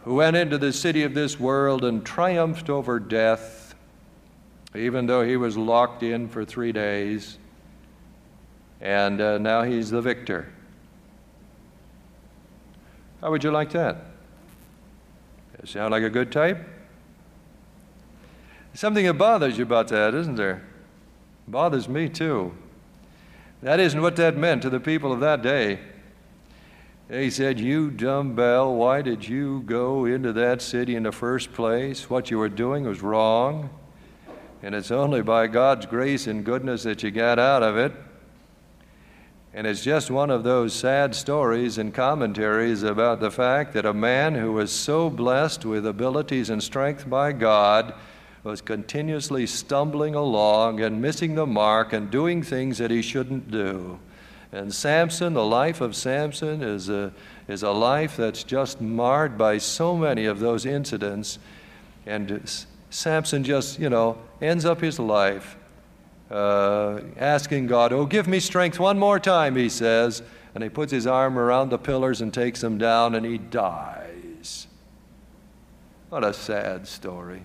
who 0.03 0.15
went 0.15 0.37
into 0.37 0.57
the 0.57 0.71
city 0.71 1.03
of 1.03 1.13
this 1.13 1.37
world 1.37 1.83
and 1.83 2.05
triumphed 2.05 2.69
over 2.69 2.99
death, 2.99 3.75
even 4.73 5.07
though 5.07 5.23
he 5.23 5.35
was 5.35 5.57
locked 5.57 6.03
in 6.03 6.29
for 6.29 6.45
three 6.45 6.71
days, 6.71 7.37
and 8.79 9.19
uh, 9.19 9.37
now 9.37 9.63
he's 9.63 9.89
the 9.89 10.01
victor. 10.01 10.53
How 13.19 13.29
would 13.29 13.43
you 13.43 13.51
like 13.51 13.71
that? 13.71 14.05
Sound 15.65 15.91
like 15.91 16.03
a 16.03 16.09
good 16.09 16.31
type? 16.31 16.65
Something 18.73 19.05
that 19.05 19.15
bothers 19.15 19.57
you 19.57 19.63
about 19.65 19.89
that, 19.89 20.15
isn't 20.15 20.35
there? 20.35 20.68
Bothers 21.49 21.89
me 21.89 22.09
too. 22.09 22.53
That 23.63 23.79
isn't 23.79 24.01
what 24.01 24.15
that 24.17 24.37
meant 24.37 24.61
to 24.61 24.69
the 24.69 24.79
people 24.79 25.11
of 25.11 25.19
that 25.21 25.41
day. 25.41 25.79
They 27.07 27.31
said, 27.31 27.59
You 27.59 27.89
dumb 27.89 28.35
bell, 28.35 28.75
why 28.75 29.01
did 29.01 29.27
you 29.27 29.61
go 29.61 30.05
into 30.05 30.31
that 30.33 30.61
city 30.61 30.95
in 30.95 31.03
the 31.03 31.11
first 31.11 31.51
place? 31.51 32.07
What 32.07 32.29
you 32.29 32.37
were 32.37 32.49
doing 32.49 32.83
was 32.83 33.01
wrong. 33.01 33.71
And 34.61 34.75
it's 34.75 34.91
only 34.91 35.23
by 35.23 35.47
God's 35.47 35.87
grace 35.87 36.27
and 36.27 36.45
goodness 36.45 36.83
that 36.83 37.01
you 37.01 37.09
got 37.09 37.39
out 37.39 37.63
of 37.63 37.77
it. 37.77 37.93
And 39.51 39.65
it's 39.65 39.83
just 39.83 40.11
one 40.11 40.29
of 40.29 40.43
those 40.43 40.73
sad 40.73 41.15
stories 41.15 41.79
and 41.79 41.91
commentaries 41.91 42.83
about 42.83 43.19
the 43.19 43.31
fact 43.31 43.73
that 43.73 43.87
a 43.87 43.93
man 43.93 44.35
who 44.35 44.51
was 44.51 44.71
so 44.71 45.09
blessed 45.09 45.65
with 45.65 45.87
abilities 45.87 46.51
and 46.51 46.61
strength 46.61 47.09
by 47.09 47.31
God 47.31 47.95
was 48.43 48.61
continuously 48.61 49.45
stumbling 49.45 50.15
along 50.15 50.79
and 50.81 51.01
missing 51.01 51.35
the 51.35 51.45
mark 51.45 51.93
and 51.93 52.09
doing 52.09 52.41
things 52.41 52.77
that 52.77 52.89
he 52.89 53.01
shouldn't 53.01 53.51
do. 53.51 53.99
And 54.51 54.73
Samson, 54.73 55.33
the 55.33 55.45
life 55.45 55.81
of 55.81 55.95
Samson, 55.95 56.63
is 56.63 56.89
a, 56.89 57.13
is 57.47 57.61
a 57.61 57.71
life 57.71 58.17
that's 58.17 58.43
just 58.43 58.81
marred 58.81 59.37
by 59.37 59.57
so 59.57 59.95
many 59.95 60.25
of 60.25 60.39
those 60.39 60.65
incidents. 60.65 61.37
And 62.05 62.41
Samson 62.89 63.43
just, 63.43 63.79
you 63.79 63.89
know, 63.89 64.17
ends 64.41 64.65
up 64.65 64.81
his 64.81 64.99
life 64.99 65.57
uh, 66.31 67.01
asking 67.17 67.67
God, 67.67 67.93
Oh, 67.93 68.05
give 68.05 68.27
me 68.27 68.39
strength 68.39 68.79
one 68.79 68.97
more 68.97 69.19
time, 69.19 69.55
he 69.55 69.69
says. 69.69 70.23
And 70.55 70.63
he 70.63 70.69
puts 70.69 70.91
his 70.91 71.05
arm 71.05 71.37
around 71.37 71.69
the 71.69 71.77
pillars 71.77 72.21
and 72.21 72.33
takes 72.33 72.61
them 72.61 72.79
down, 72.79 73.13
and 73.13 73.25
he 73.25 73.37
dies. 73.37 74.67
What 76.09 76.23
a 76.23 76.33
sad 76.33 76.87
story. 76.87 77.43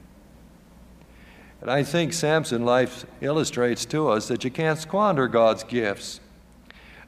And 1.64 1.70
I 1.70 1.82
think 1.82 2.12
Samson 2.12 2.66
life 2.66 3.06
illustrates 3.22 3.86
to 3.86 4.10
us 4.10 4.28
that 4.28 4.44
you 4.44 4.50
can't 4.50 4.78
squander 4.78 5.26
God's 5.26 5.64
gifts. 5.64 6.20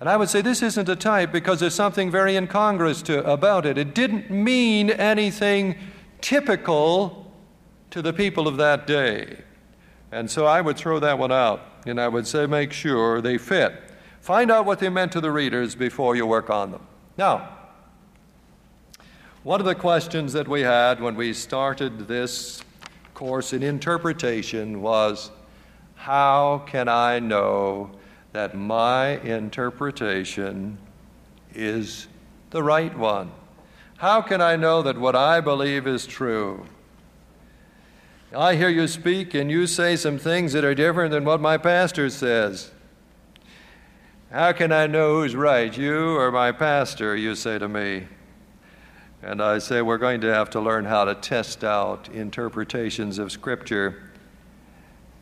And 0.00 0.08
I 0.08 0.16
would 0.16 0.30
say 0.30 0.40
this 0.40 0.62
isn't 0.62 0.88
a 0.88 0.96
type 0.96 1.30
because 1.30 1.60
there's 1.60 1.74
something 1.74 2.10
very 2.10 2.36
incongruous 2.36 3.02
to, 3.02 3.22
about 3.30 3.66
it. 3.66 3.76
It 3.76 3.94
didn't 3.94 4.30
mean 4.30 4.88
anything 4.88 5.76
typical 6.22 7.30
to 7.90 8.00
the 8.00 8.14
people 8.14 8.48
of 8.48 8.56
that 8.56 8.86
day. 8.86 9.42
And 10.10 10.30
so 10.30 10.46
I 10.46 10.62
would 10.62 10.78
throw 10.78 11.00
that 11.00 11.18
one 11.18 11.32
out 11.32 11.60
and 11.84 12.00
I 12.00 12.08
would 12.08 12.26
say 12.26 12.46
make 12.46 12.72
sure 12.72 13.20
they 13.20 13.36
fit. 13.36 13.74
Find 14.22 14.50
out 14.50 14.64
what 14.64 14.78
they 14.78 14.88
meant 14.88 15.12
to 15.12 15.20
the 15.20 15.30
readers 15.30 15.74
before 15.74 16.16
you 16.16 16.24
work 16.24 16.48
on 16.48 16.70
them. 16.70 16.86
Now, 17.18 17.50
one 19.42 19.60
of 19.60 19.66
the 19.66 19.74
questions 19.74 20.32
that 20.32 20.48
we 20.48 20.62
had 20.62 20.98
when 21.02 21.14
we 21.14 21.34
started 21.34 22.08
this 22.08 22.62
course 23.16 23.55
in 23.55 23.62
interpretation 23.62 24.83
was 24.83 25.31
how 25.94 26.62
can 26.66 26.87
I 26.87 27.18
know 27.18 27.90
that 28.33 28.55
my 28.55 29.18
interpretation 29.20 30.76
is 31.55 32.09
the 32.50 32.62
right 32.62 32.96
one? 32.96 33.33
How 33.96 34.20
can 34.20 34.42
I 34.42 34.57
know 34.57 34.83
that 34.83 34.98
what 34.98 35.16
I 35.16 35.40
believe 35.40 35.87
is 35.87 36.07
true? 36.07 36.66
I 38.37 38.55
hear 38.55 38.68
you 38.68 38.87
speak 38.87 39.33
and 39.33 39.50
you 39.50 39.66
say 39.66 39.96
some 39.96 40.18
things 40.18 40.52
that 40.52 40.62
are 40.62 40.74
different 40.74 41.11
than 41.11 41.24
what 41.24 41.40
my 41.40 41.57
pastor 41.57 42.11
says. 42.11 42.70
How 44.31 44.52
can 44.52 44.72
I 44.72 44.87
know 44.87 45.20
who's 45.20 45.35
right, 45.35 45.74
you 45.74 46.18
or 46.18 46.31
my 46.31 46.52
pastor? 46.52 47.16
You 47.16 47.35
say 47.35 47.59
to 47.59 47.66
me. 47.66 48.09
And 49.22 49.42
I 49.42 49.59
say, 49.59 49.83
we're 49.83 49.98
going 49.98 50.20
to 50.20 50.33
have 50.33 50.50
to 50.50 50.61
learn 50.61 50.85
how 50.85 51.05
to 51.05 51.14
test 51.14 51.64
out 51.64 52.09
interpretations 52.11 53.18
of 53.18 53.33
Scripture. 53.33 54.11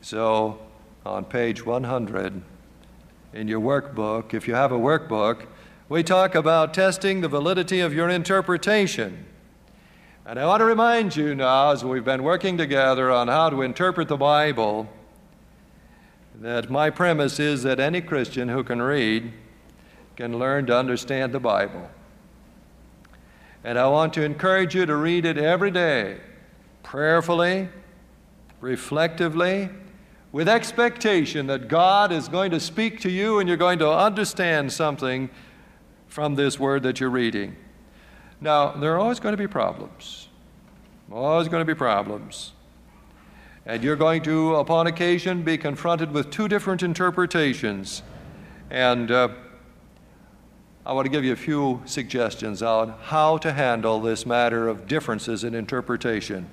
So, 0.01 0.59
on 1.07 1.25
page 1.25 1.65
100 1.65 2.43
in 3.33 3.49
your 3.49 3.61
workbook, 3.61 4.35
if 4.35 4.49
you 4.49 4.55
have 4.55 4.73
a 4.73 4.79
workbook, 4.79 5.47
we 5.89 6.03
talk 6.03 6.35
about 6.35 6.75
testing 6.75 7.21
the 7.21 7.29
validity 7.29 7.81
of 7.81 7.95
your 7.95 8.09
interpretation. 8.09 9.27
And 10.27 10.39
I 10.39 10.47
want 10.47 10.61
to 10.61 10.65
remind 10.65 11.15
you 11.15 11.35
now, 11.35 11.71
as 11.71 11.85
we've 11.85 12.05
been 12.05 12.23
working 12.23 12.57
together 12.57 13.11
on 13.11 13.29
how 13.29 13.51
to 13.51 13.63
interpret 13.63 14.09
the 14.09 14.17
Bible, 14.17 14.89
that 16.41 16.71
my 16.71 16.91
premise 16.91 17.39
is 17.39 17.63
that 17.63 17.79
any 17.79 18.01
Christian 18.01 18.49
who 18.49 18.65
can 18.65 18.83
read 18.83 19.33
can 20.17 20.39
learn 20.39 20.67
to 20.67 20.77
understand 20.77 21.33
the 21.33 21.41
Bible. 21.41 21.91
And 23.65 23.79
I 23.79 23.89
want 23.89 24.13
to 24.15 24.23
encourage 24.23 24.75
you 24.75 24.85
to 24.85 24.95
read 24.95 25.25
it 25.25 25.39
every 25.39 25.71
day, 25.71 26.19
prayerfully, 26.83 27.69
reflectively, 28.61 29.71
with 30.33 30.49
expectation 30.49 31.47
that 31.47 31.69
God 31.69 32.13
is 32.13 32.29
going 32.29 32.51
to 32.51 32.61
speak 32.61 33.01
to 33.01 33.11
you 33.11 33.39
and 33.39 33.49
you're 33.49 33.57
going 33.57 33.79
to 33.79 33.91
understand 33.91 34.73
something 34.73 35.31
from 36.09 36.35
this 36.35 36.61
word 36.61 36.83
that 36.83 37.01
you're 37.01 37.09
reading. 37.11 37.57
Now, 38.41 38.73
there 38.73 38.93
are 38.95 38.99
always 38.99 39.19
going 39.19 39.33
to 39.33 39.43
be 39.43 39.47
problems. 39.47 40.29
Always 41.11 41.49
going 41.49 41.61
to 41.61 41.65
be 41.65 41.77
problems. 41.77 42.53
And 43.65 43.83
you're 43.83 43.97
going 43.97 44.23
to, 44.23 44.57
upon 44.57 44.87
occasion, 44.87 45.43
be 45.43 45.57
confronted 45.57 46.13
with 46.13 46.31
two 46.31 46.49
different 46.49 46.83
interpretations. 46.83 48.03
And 48.71 49.11
uh, 49.11 49.29
I 50.87 50.93
want 50.93 51.07
to 51.07 51.11
give 51.11 51.25
you 51.25 51.33
a 51.33 51.37
few 51.37 51.81
suggestions 51.87 52.63
on 52.63 52.95
how 53.05 53.39
to 53.39 53.53
handle 53.55 54.01
this 54.01 54.27
matter 54.27 54.69
of 54.69 54.87
differences 54.87 55.43
in 55.43 55.55
interpretation. 55.55 56.51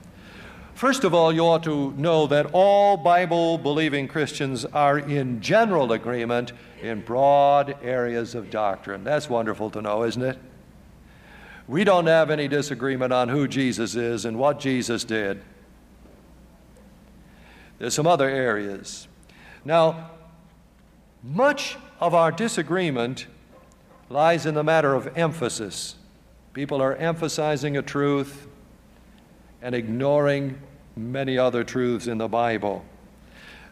First 0.73 1.03
of 1.03 1.13
all, 1.13 1.33
you 1.33 1.41
ought 1.41 1.63
to 1.63 1.91
know 1.97 2.27
that 2.27 2.47
all 2.53 2.95
Bible 2.95 3.57
believing 3.57 4.07
Christians 4.07 4.63
are 4.63 4.97
in 4.97 5.41
general 5.41 5.91
agreement 5.91 6.53
in 6.81 7.01
broad 7.01 7.75
areas 7.83 8.33
of 8.33 8.49
doctrine. 8.49 9.03
That's 9.03 9.29
wonderful 9.29 9.69
to 9.71 9.81
know, 9.81 10.03
isn't 10.03 10.23
it? 10.23 10.37
We 11.67 11.83
don't 11.83 12.07
have 12.07 12.29
any 12.29 12.47
disagreement 12.47 13.11
on 13.11 13.27
who 13.27 13.49
Jesus 13.49 13.95
is 13.95 14.23
and 14.23 14.39
what 14.39 14.61
Jesus 14.61 15.03
did. 15.03 15.41
There's 17.79 17.93
some 17.93 18.07
other 18.07 18.29
areas. 18.29 19.09
Now, 19.65 20.11
much 21.21 21.77
of 21.99 22.15
our 22.15 22.31
disagreement 22.31 23.27
lies 24.11 24.45
in 24.45 24.53
the 24.53 24.63
matter 24.63 24.93
of 24.93 25.17
emphasis. 25.17 25.95
People 26.53 26.81
are 26.81 26.95
emphasizing 26.95 27.77
a 27.77 27.81
truth 27.81 28.47
and 29.61 29.73
ignoring 29.73 30.59
many 30.97 31.37
other 31.37 31.63
truths 31.63 32.07
in 32.07 32.17
the 32.17 32.27
Bible. 32.27 32.83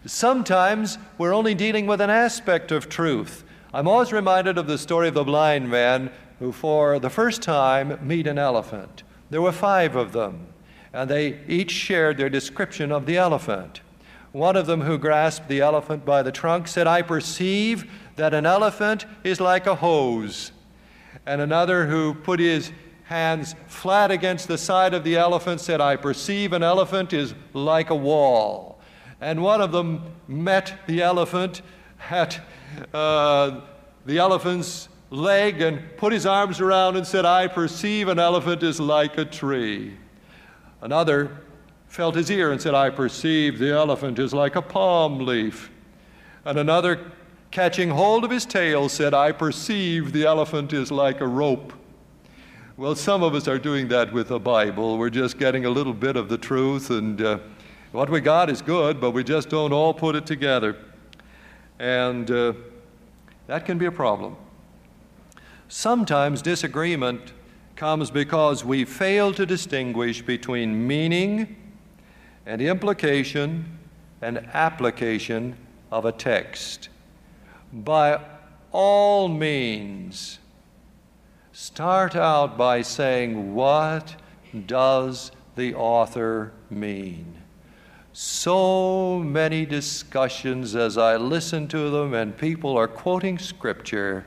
Sometimes 0.06 0.98
we're 1.18 1.34
only 1.34 1.54
dealing 1.54 1.86
with 1.86 2.00
an 2.00 2.10
aspect 2.10 2.72
of 2.72 2.88
truth. 2.88 3.44
I'm 3.74 3.88
always 3.88 4.14
reminded 4.14 4.58
of 4.58 4.68
the 4.68 4.78
story 4.78 5.10
of 5.10 5.14
the 5.14 5.26
blind 5.26 5.70
man 5.70 6.10
who, 6.40 6.54
for 6.54 7.00
the 7.00 7.10
first 7.10 7.42
time, 7.42 8.00
meet 8.02 8.26
an 8.26 8.38
elephant. 8.38 9.04
There 9.30 9.42
were 9.42 9.52
five 9.52 9.98
of 9.98 10.14
them, 10.14 10.48
and 10.94 11.10
they 11.10 11.40
each 11.48 11.72
shared 11.72 12.18
their 12.18 12.30
description 12.30 12.94
of 12.94 13.06
the 13.06 13.18
elephant. 13.18 13.82
One 14.32 14.56
of 14.56 14.68
them, 14.68 14.82
who 14.82 14.98
grasped 14.98 15.50
the 15.50 15.60
elephant 15.60 16.06
by 16.06 16.24
the 16.24 16.32
trunk, 16.32 16.68
said, 16.68 16.88
I 16.88 17.02
perceive 17.02 17.92
that 18.20 18.34
an 18.34 18.46
elephant 18.46 19.06
is 19.24 19.40
like 19.40 19.66
a 19.66 19.76
hose. 19.76 20.52
And 21.26 21.40
another 21.40 21.88
who 21.88 22.14
put 22.14 22.40
his 22.40 22.72
hands 23.06 23.56
flat 23.68 24.12
against 24.12 24.50
the 24.50 24.58
side 24.58 24.94
of 24.94 25.06
the 25.06 25.16
elephant 25.16 25.62
said, 25.62 25.80
I 25.80 25.96
perceive 25.96 26.52
an 26.52 26.62
elephant 26.62 27.14
is 27.14 27.34
like 27.54 27.90
a 27.90 27.96
wall. 27.96 28.80
And 29.22 29.42
one 29.42 29.62
of 29.62 29.72
them 29.72 30.04
met 30.28 30.74
the 30.86 31.02
elephant 31.02 31.62
at 32.10 32.42
uh, 32.94 33.62
the 34.06 34.18
elephant's 34.18 34.90
leg 35.12 35.62
and 35.62 35.82
put 35.96 36.12
his 36.12 36.26
arms 36.26 36.60
around 36.60 36.98
and 36.98 37.08
said, 37.08 37.26
I 37.26 37.48
perceive 37.48 38.10
an 38.10 38.20
elephant 38.20 38.64
is 38.64 38.82
like 38.82 39.18
a 39.18 39.26
tree. 39.26 39.98
Another 40.82 41.38
felt 41.88 42.16
his 42.16 42.30
ear 42.30 42.52
and 42.52 42.62
said, 42.62 42.76
I 42.76 42.90
perceive 42.90 43.60
the 43.60 43.72
elephant 43.72 44.20
is 44.20 44.34
like 44.34 44.58
a 44.58 44.62
palm 44.62 45.26
leaf. 45.26 45.72
And 46.44 46.60
another 46.60 47.12
catching 47.52 47.90
hold 47.90 48.24
of 48.24 48.32
his 48.32 48.46
tail, 48.46 48.90
said, 48.90 49.14
I 49.14 49.32
perceive 49.32 50.12
the 50.14 50.26
elephant 50.26 50.74
is 50.74 50.92
like 50.92 51.22
a 51.22 51.28
rope. 51.28 51.74
Well, 52.78 52.96
some 52.96 53.24
of 53.24 53.36
us 53.36 53.48
are 53.48 53.60
doing 53.60 53.88
that 53.90 54.14
with 54.14 54.30
the 54.30 54.40
Bible. 54.40 54.98
We're 54.98 55.10
just 55.10 55.38
getting 55.38 55.66
a 55.66 55.70
little 55.70 55.94
bit 55.94 56.16
of 56.16 56.30
the 56.30 56.38
truth, 56.38 56.92
and 56.92 57.22
uh, 57.22 57.40
what 57.92 58.10
we 58.10 58.22
got 58.22 58.50
is 58.50 58.62
good, 58.62 59.02
but 59.02 59.12
we 59.12 59.24
just 59.24 59.50
don't 59.50 59.74
all 59.74 59.94
put 59.94 60.16
it 60.16 60.26
together. 60.26 60.78
And 61.80 62.30
uh, 62.30 62.54
that 63.48 63.66
can 63.66 63.78
be 63.78 63.86
a 63.86 63.92
problem. 63.92 64.38
Sometimes 65.68 66.42
disagreement 66.42 67.34
comes 67.76 68.12
because 68.12 68.64
we 68.64 68.86
fail 68.86 69.34
to 69.34 69.46
distinguish 69.46 70.22
between 70.22 70.88
meaning 70.88 71.56
and 72.46 72.62
implication 72.62 73.78
and 74.22 74.38
application 74.54 75.56
of 75.92 76.06
a 76.06 76.12
text. 76.12 76.90
By 77.72 78.20
all 78.72 79.28
means, 79.28 80.40
start 81.52 82.16
out 82.16 82.58
by 82.58 82.82
saying, 82.82 83.54
What 83.54 84.16
does 84.66 85.32
the 85.56 85.76
author 85.76 86.52
mean? 86.70 87.36
So 88.12 89.20
many 89.20 89.66
discussions 89.66 90.76
as 90.76 90.98
I 90.98 91.16
listen 91.16 91.68
to 91.70 91.90
them, 91.90 92.14
and 92.14 92.36
people 92.38 92.76
are 92.78 92.88
quoting 92.88 93.38
Scripture 93.38 94.26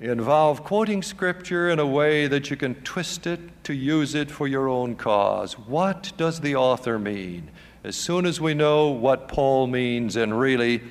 involve 0.00 0.62
quoting 0.62 1.02
Scripture 1.02 1.70
in 1.70 1.78
a 1.78 1.86
way 1.86 2.28
that 2.28 2.50
you 2.50 2.56
can 2.56 2.74
twist 2.76 3.26
it 3.26 3.40
to 3.64 3.74
use 3.74 4.14
it 4.14 4.30
for 4.30 4.46
your 4.46 4.68
own 4.68 4.94
cause. 4.94 5.58
What 5.58 6.12
does 6.16 6.40
the 6.40 6.54
author 6.54 6.98
mean? 6.98 7.50
As 7.82 7.96
soon 7.96 8.26
as 8.26 8.40
we 8.40 8.54
know 8.54 8.88
what 8.88 9.28
Paul 9.28 9.66
means 9.66 10.16
and 10.16 10.38
really 10.38 10.82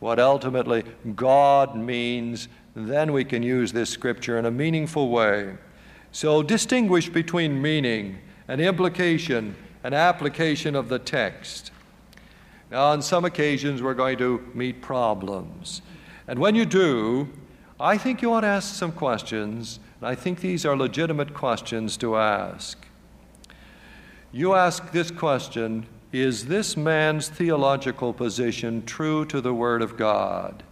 what 0.00 0.18
ultimately 0.18 0.82
God 1.14 1.76
means, 1.76 2.48
then 2.74 3.12
we 3.12 3.24
can 3.24 3.42
use 3.42 3.72
this 3.72 3.90
Scripture 3.90 4.38
in 4.38 4.46
a 4.46 4.50
meaningful 4.50 5.10
way. 5.10 5.56
So 6.12 6.42
distinguish 6.42 7.08
between 7.08 7.62
meaning 7.62 8.18
and 8.48 8.60
implication 8.60 9.54
and 9.84 9.94
application 9.94 10.74
of 10.74 10.88
the 10.88 10.98
text. 10.98 11.70
Now, 12.70 12.86
on 12.86 13.02
some 13.02 13.24
occasions, 13.24 13.82
we're 13.82 13.94
going 13.94 14.18
to 14.18 14.46
meet 14.54 14.80
problems. 14.80 15.82
And 16.26 16.38
when 16.38 16.54
you 16.54 16.64
do, 16.64 17.28
I 17.78 17.98
think 17.98 18.22
you 18.22 18.32
ought 18.32 18.42
to 18.42 18.46
ask 18.46 18.74
some 18.74 18.92
questions, 18.92 19.80
and 20.00 20.08
I 20.08 20.14
think 20.14 20.40
these 20.40 20.64
are 20.64 20.76
legitimate 20.76 21.34
questions 21.34 21.96
to 21.98 22.16
ask. 22.16 22.86
You 24.32 24.54
ask 24.54 24.92
this 24.92 25.10
question 25.10 25.86
Is 26.12 26.46
this 26.46 26.76
man's 26.76 27.28
theological 27.28 28.12
position 28.12 28.84
true 28.84 29.24
to 29.26 29.40
the 29.40 29.54
Word 29.54 29.80
of 29.80 29.96
God? 29.96 30.64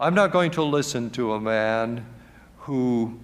I'm 0.00 0.14
not 0.14 0.32
going 0.32 0.50
to 0.52 0.62
listen 0.64 1.10
to 1.10 1.34
a 1.34 1.40
man 1.40 2.04
who, 2.58 3.20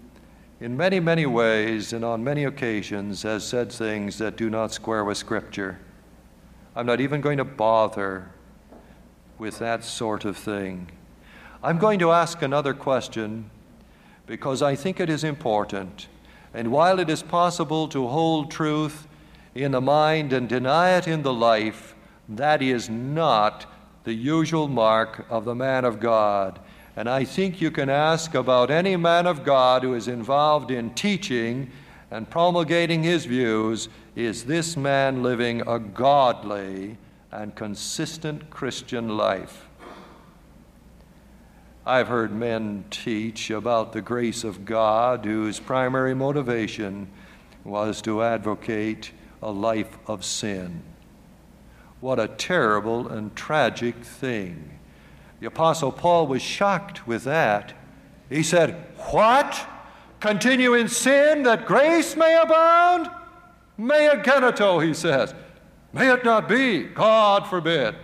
in 0.61 0.77
many, 0.77 1.01
many 1.01 1.27
ways 1.27 1.93
and 1.93 2.05
on 2.05 2.23
many 2.23 2.45
occasions, 2.45 3.25
has 3.25 3.45
said 3.45 3.73
things 3.73 4.19
that 4.19 4.37
do 4.37 4.51
not 4.51 4.73
square 4.73 5.05
with 5.05 5.19
Scripture. 5.19 5.81
I'm 6.77 6.87
not 6.87 7.01
even 7.01 7.21
going 7.21 7.39
to 7.39 7.45
bother 7.45 8.31
with 9.37 9.59
that 9.59 9.83
sort 9.83 10.25
of 10.25 10.37
thing. 10.37 10.93
I'm 11.61 11.79
going 11.79 11.99
to 11.99 12.13
ask 12.13 12.41
another 12.41 12.73
question 12.73 13.51
because 14.27 14.63
I 14.63 14.77
think 14.77 15.01
it 15.01 15.11
is 15.11 15.25
important. 15.25 16.07
And 16.55 16.71
while 16.71 17.01
it 17.01 17.11
is 17.11 17.23
possible 17.23 17.89
to 17.89 18.07
hold 18.07 18.53
truth 18.53 19.09
in 19.55 19.73
the 19.73 19.81
mind 19.81 20.33
and 20.33 20.49
deny 20.49 20.97
it 20.97 21.07
in 21.07 21.23
the 21.23 21.33
life, 21.33 21.95
that 22.29 22.63
is 22.63 22.89
not 22.89 23.67
the 24.05 24.15
usual 24.15 24.69
mark 24.69 25.27
of 25.29 25.45
the 25.45 25.55
man 25.55 25.85
of 25.85 26.01
God. 26.01 26.59
And 26.97 27.09
I 27.09 27.25
think 27.25 27.61
you 27.61 27.71
can 27.71 27.89
ask 27.89 28.35
about 28.35 28.71
any 28.71 28.97
man 28.97 29.27
of 29.27 29.45
God 29.45 29.83
who 29.83 29.95
is 29.95 30.09
involved 30.09 30.71
in 30.71 30.91
teaching 30.95 31.71
and 32.11 32.29
promulgating 32.29 33.03
his 33.03 33.25
views 33.25 33.89
is 34.15 34.45
this 34.45 34.77
man 34.77 35.23
living 35.23 35.63
a 35.67 35.79
godly 35.79 36.99
and 37.31 37.55
consistent 37.55 38.51
Christian 38.51 39.17
life? 39.17 39.69
I've 41.87 42.09
heard 42.09 42.33
men 42.33 42.85
teach 42.91 43.51
about 43.51 43.93
the 43.93 44.03
grace 44.03 44.45
of 44.45 44.65
God 44.65 45.25
whose 45.25 45.59
primary 45.59 46.15
motivation 46.15 47.11
was 47.65 48.03
to 48.03 48.23
advocate 48.23 49.13
a 49.43 49.51
life 49.51 49.99
of 50.07 50.25
sin. 50.25 50.83
What 52.01 52.19
a 52.19 52.29
terrible 52.29 53.09
and 53.09 53.35
tragic 53.37 53.97
thing. 53.97 54.79
The 55.41 55.47
Apostle 55.47 55.93
Paul 55.93 56.27
was 56.29 56.41
shocked 56.41 57.07
with 57.07 57.25
that. 57.25 57.75
He 58.29 58.43
said, 58.43 58.87
What? 59.11 59.69
Continue 60.21 60.75
in 60.75 60.89
sin 60.89 61.43
that 61.43 61.67
grace 61.67 62.17
may 62.17 62.41
abound? 62.41 63.09
May 63.77 64.07
it 64.07 64.23
genoito, 64.23 64.87
he 64.87 64.95
says. 64.95 65.35
May 65.93 66.13
it 66.13 66.25
not 66.25 66.49
be. 66.49 66.85
God 66.85 67.49
forbid. 67.49 67.97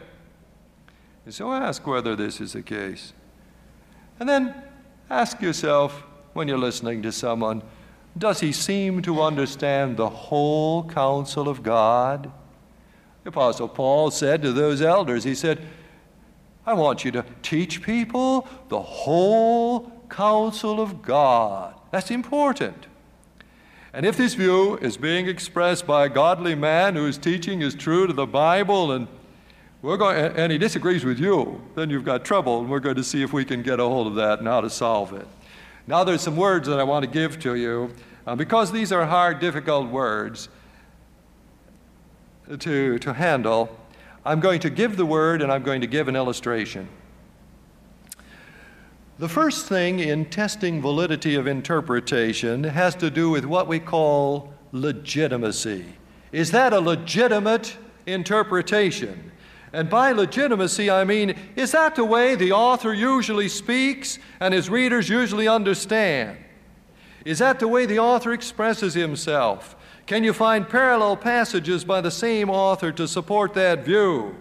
And 1.24 1.32
so 1.32 1.52
ask 1.52 1.86
whether 1.86 2.16
this 2.16 2.40
is 2.40 2.54
the 2.54 2.62
case. 2.62 3.12
And 4.18 4.28
then 4.28 4.54
ask 5.08 5.40
yourself 5.40 6.02
when 6.32 6.48
you're 6.48 6.58
listening 6.58 7.02
to 7.02 7.12
someone 7.12 7.62
does 8.18 8.40
he 8.40 8.52
seem 8.52 9.02
to 9.02 9.22
understand 9.22 9.96
the 9.96 10.08
whole 10.08 10.84
counsel 10.88 11.48
of 11.48 11.62
God? 11.62 12.30
The 13.24 13.30
Apostle 13.30 13.68
Paul 13.68 14.10
said 14.10 14.42
to 14.42 14.52
those 14.52 14.82
elders, 14.82 15.24
he 15.24 15.34
said, 15.34 15.60
I 16.66 16.74
want 16.74 17.04
you 17.04 17.10
to 17.12 17.24
teach 17.42 17.82
people 17.82 18.46
the 18.68 18.80
whole 18.80 19.90
counsel 20.08 20.80
of 20.80 21.02
God. 21.02 21.74
That's 21.90 22.10
important. 22.10 22.86
And 23.92 24.04
if 24.04 24.16
this 24.16 24.34
view 24.34 24.76
is 24.76 24.96
being 24.96 25.28
expressed 25.28 25.86
by 25.86 26.06
a 26.06 26.08
godly 26.08 26.54
man 26.54 26.94
whose 26.94 27.16
teaching 27.16 27.62
is 27.62 27.74
true 27.74 28.06
to 28.06 28.12
the 28.12 28.26
Bible 28.26 28.92
and 28.92 29.08
we're 29.80 29.96
going, 29.96 30.16
and 30.36 30.52
he 30.52 30.58
disagrees 30.58 31.04
with 31.04 31.18
you, 31.18 31.62
then 31.74 31.88
you've 31.88 32.04
got 32.04 32.24
trouble, 32.24 32.60
and 32.60 32.68
we're 32.68 32.80
going 32.80 32.96
to 32.96 33.04
see 33.04 33.22
if 33.22 33.32
we 33.32 33.44
can 33.44 33.62
get 33.62 33.78
a 33.78 33.84
hold 33.84 34.08
of 34.08 34.16
that 34.16 34.40
and 34.40 34.48
how 34.48 34.60
to 34.60 34.68
solve 34.68 35.12
it. 35.12 35.26
Now, 35.86 36.04
there's 36.04 36.20
some 36.20 36.36
words 36.36 36.68
that 36.68 36.80
I 36.80 36.82
want 36.82 37.04
to 37.04 37.10
give 37.10 37.38
to 37.40 37.54
you. 37.54 37.94
Uh, 38.28 38.36
because 38.36 38.70
these 38.70 38.92
are 38.92 39.06
hard, 39.06 39.40
difficult 39.40 39.88
words 39.88 40.50
to, 42.58 42.98
to 42.98 43.14
handle, 43.14 43.74
I'm 44.22 44.38
going 44.38 44.60
to 44.60 44.68
give 44.68 44.98
the 44.98 45.06
word 45.06 45.40
and 45.40 45.50
I'm 45.50 45.62
going 45.62 45.80
to 45.80 45.86
give 45.86 46.08
an 46.08 46.14
illustration. 46.14 46.90
The 49.18 49.30
first 49.30 49.64
thing 49.64 50.00
in 50.00 50.26
testing 50.26 50.82
validity 50.82 51.36
of 51.36 51.46
interpretation 51.46 52.64
has 52.64 52.94
to 52.96 53.08
do 53.08 53.30
with 53.30 53.46
what 53.46 53.66
we 53.66 53.80
call 53.80 54.52
legitimacy. 54.72 55.86
Is 56.30 56.50
that 56.50 56.74
a 56.74 56.80
legitimate 56.80 57.78
interpretation? 58.04 59.32
And 59.72 59.88
by 59.88 60.12
legitimacy, 60.12 60.90
I 60.90 61.04
mean, 61.04 61.34
is 61.56 61.72
that 61.72 61.94
the 61.94 62.04
way 62.04 62.34
the 62.34 62.52
author 62.52 62.92
usually 62.92 63.48
speaks 63.48 64.18
and 64.38 64.52
his 64.52 64.68
readers 64.68 65.08
usually 65.08 65.48
understand? 65.48 66.36
Is 67.28 67.40
that 67.40 67.58
the 67.58 67.68
way 67.68 67.84
the 67.84 67.98
author 67.98 68.32
expresses 68.32 68.94
himself? 68.94 69.76
Can 70.06 70.24
you 70.24 70.32
find 70.32 70.66
parallel 70.66 71.14
passages 71.14 71.84
by 71.84 72.00
the 72.00 72.10
same 72.10 72.48
author 72.48 72.90
to 72.92 73.06
support 73.06 73.52
that 73.52 73.84
view? 73.84 74.34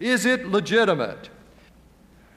Is 0.00 0.26
it 0.26 0.48
legitimate? 0.48 1.30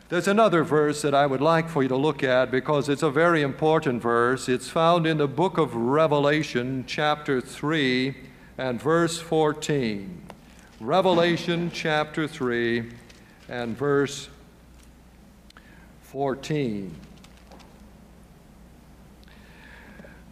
There's 0.10 0.28
another 0.28 0.64
verse 0.64 1.02
that 1.02 1.16
I 1.16 1.26
would 1.26 1.42
like 1.42 1.68
for 1.68 1.82
you 1.82 1.90
to 1.90 1.96
look 1.96 2.24
at 2.24 2.52
because 2.52 2.90
it's 2.90 3.02
a 3.02 3.10
very 3.10 3.42
important 3.42 4.04
verse. 4.04 4.48
It's 4.48 4.70
found 4.70 5.08
in 5.08 5.18
the 5.18 5.28
book 5.28 5.58
of 5.58 5.74
Revelation, 5.74 6.84
chapter 6.86 7.42
3, 7.42 8.16
and 8.60 8.80
verse 8.80 9.20
14. 9.20 10.22
Revelation 10.80 11.72
chapter 11.74 12.28
3 12.28 12.92
and 13.50 13.76
verse 13.76 14.30
14. 16.04 16.96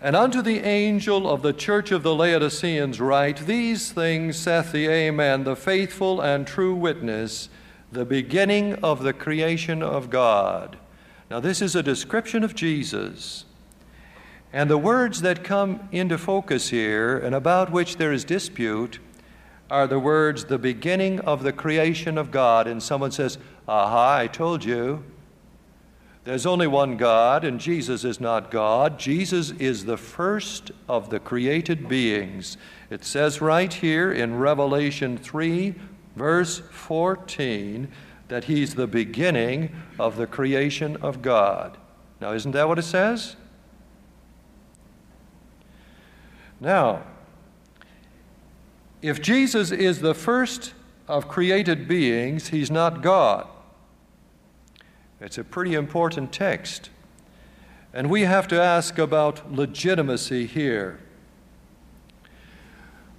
And 0.02 0.16
unto 0.16 0.42
the 0.42 0.60
angel 0.60 1.30
of 1.30 1.42
the 1.42 1.52
church 1.52 1.92
of 1.92 2.04
the 2.04 2.16
Laodiceans 2.16 3.02
write, 3.02 3.46
These 3.46 3.92
things 3.92 4.38
saith 4.38 4.72
the 4.72 4.88
Amen, 4.88 5.44
the 5.44 5.58
faithful 5.58 6.22
and 6.22 6.48
true 6.48 6.74
witness, 6.74 7.50
the 7.92 8.06
beginning 8.06 8.76
of 8.76 9.04
the 9.04 9.12
creation 9.12 9.84
of 9.84 10.10
God. 10.10 10.78
Now, 11.30 11.42
this 11.42 11.62
is 11.62 11.76
a 11.76 11.84
description 11.84 12.46
of 12.46 12.56
Jesus. 12.56 13.44
And 14.54 14.70
the 14.70 14.78
words 14.78 15.22
that 15.22 15.44
come 15.44 15.88
into 15.92 16.18
focus 16.18 16.70
here 16.70 17.18
and 17.18 17.36
about 17.36 17.72
which 17.72 17.98
there 17.98 18.14
is 18.14 18.24
dispute 18.24 19.00
are 19.70 19.86
the 19.86 20.00
words, 20.00 20.46
the 20.46 20.58
beginning 20.58 21.20
of 21.20 21.44
the 21.44 21.54
creation 21.54 22.18
of 22.18 22.32
God. 22.32 22.68
And 22.68 22.82
someone 22.82 23.12
says, 23.12 23.38
Aha, 23.68 24.18
I 24.18 24.28
told 24.28 24.64
you. 24.64 25.04
There's 26.30 26.46
only 26.46 26.68
one 26.68 26.96
God, 26.96 27.44
and 27.44 27.60
Jesus 27.60 28.04
is 28.04 28.20
not 28.20 28.52
God. 28.52 29.00
Jesus 29.00 29.50
is 29.50 29.86
the 29.86 29.98
first 29.98 30.70
of 30.88 31.10
the 31.10 31.20
created 31.20 31.90
beings. 31.90 32.56
It 32.92 33.04
says 33.04 33.42
right 33.42 33.74
here 33.74 34.12
in 34.12 34.38
Revelation 34.38 35.18
3, 35.18 35.74
verse 36.16 36.60
14, 36.70 37.88
that 38.28 38.44
He's 38.44 38.76
the 38.76 38.86
beginning 38.86 39.76
of 39.98 40.18
the 40.18 40.28
creation 40.28 40.98
of 40.98 41.24
God. 41.24 41.80
Now, 42.22 42.34
isn't 42.34 42.52
that 42.52 42.68
what 42.68 42.78
it 42.78 42.84
says? 42.84 43.36
Now, 46.60 47.02
if 49.02 49.20
Jesus 49.20 49.72
is 49.72 50.02
the 50.02 50.14
first 50.14 50.76
of 51.08 51.28
created 51.28 51.88
beings, 51.88 52.50
he's 52.50 52.70
not 52.70 53.02
God. 53.02 53.48
It's 55.22 55.38
a 55.38 55.44
pretty 55.44 55.74
important 55.74 56.32
text. 56.32 56.90
And 57.94 58.10
we 58.10 58.22
have 58.22 58.48
to 58.50 58.62
ask 58.62 58.98
about 58.98 59.52
legitimacy 59.52 60.46
here. 60.46 61.00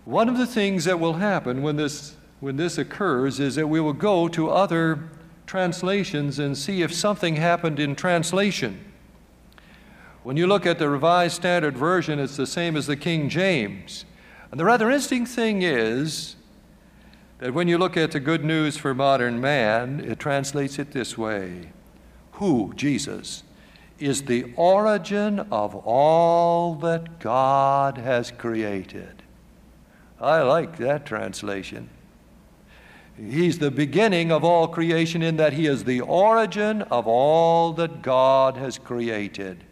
One 0.05 0.29
of 0.29 0.39
the 0.39 0.47
things 0.47 0.85
that 0.85 0.99
will 0.99 1.15
happen 1.15 1.63
when 1.63 1.77
this, 1.77 2.17
when 2.41 2.57
this 2.57 2.79
occurs 2.79 3.39
is 3.39 3.57
that 3.57 3.67
we 3.67 3.81
will 3.81 3.93
go 3.93 4.29
to 4.29 4.51
other 4.51 5.11
translations 5.47 6.39
and 6.39 6.57
see 6.57 6.83
if 6.83 6.95
something 6.95 7.37
happened 7.37 7.79
in 7.79 7.95
translation. 7.95 8.85
When 10.23 10.37
you 10.37 10.47
look 10.47 10.67
at 10.67 10.79
the 10.79 10.89
Revised 10.89 11.35
Standard 11.35 11.77
Version, 11.77 12.19
it's 12.19 12.37
the 12.37 12.47
same 12.47 12.77
as 12.77 12.87
the 12.87 12.97
King 12.97 13.29
James. 13.29 14.05
And 14.51 14.59
the 14.59 14.65
rather 14.65 14.91
interesting 14.91 15.27
thing 15.27 15.63
is 15.63 16.37
that 17.39 17.53
when 17.53 17.69
you 17.69 17.79
look 17.79 17.97
at 17.97 18.13
the 18.13 18.21
Good 18.21 18.45
News 18.45 18.77
for 18.77 18.95
Modern 18.95 19.41
Man, 19.41 20.01
it 20.01 20.19
translates 20.19 20.79
it 20.79 20.93
this 20.93 21.19
way 21.19 21.73
Who, 22.41 22.73
Jesus, 22.75 23.43
is 23.99 24.23
the 24.23 24.51
origin 24.57 25.41
of 25.53 25.75
all 25.75 26.75
that 26.77 27.21
God 27.21 27.99
has 27.99 28.31
created. 28.31 29.23
I 30.19 30.41
like 30.41 30.79
that 30.79 31.05
translation. 31.05 31.91
He's 33.15 33.59
the 33.59 33.71
beginning 33.71 34.33
of 34.33 34.43
all 34.43 34.69
creation 34.69 35.21
in 35.21 35.37
that 35.37 35.53
He 35.53 35.67
is 35.67 35.85
the 35.85 36.01
origin 36.01 36.81
of 36.83 37.07
all 37.07 37.75
that 37.75 38.01
God 38.01 38.57
has 38.57 38.79
created. 38.79 39.63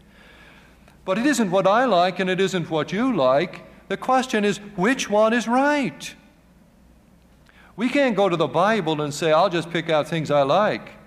But 1.07 1.17
it 1.17 1.25
isn't 1.25 1.51
what 1.51 1.67
I 1.67 1.87
like 1.87 2.21
and 2.21 2.29
it 2.29 2.39
isn't 2.39 2.69
what 2.69 2.93
you 2.93 3.17
like. 3.17 3.63
The 3.89 3.97
question 3.97 4.45
is, 4.45 4.59
which 4.77 5.09
one 5.09 5.33
is 5.33 5.49
right? 5.49 6.15
We 7.77 7.89
can't 7.89 8.15
go 8.15 8.29
to 8.29 8.37
the 8.37 8.47
Bible 8.47 9.01
and 9.01 9.15
say, 9.15 9.33
I'll 9.33 9.49
just 9.49 9.71
pick 9.71 9.89
out 9.89 10.07
things 10.07 10.31
I 10.31 10.43
like. 10.43 10.98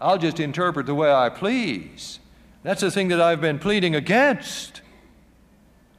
I'll 0.00 0.18
just 0.18 0.40
interpret 0.40 0.86
the 0.86 0.94
way 0.94 1.12
I 1.12 1.28
please. 1.28 2.20
That's 2.62 2.80
the 2.80 2.90
thing 2.90 3.08
that 3.08 3.20
I've 3.20 3.40
been 3.40 3.58
pleading 3.58 3.94
against. 3.94 4.82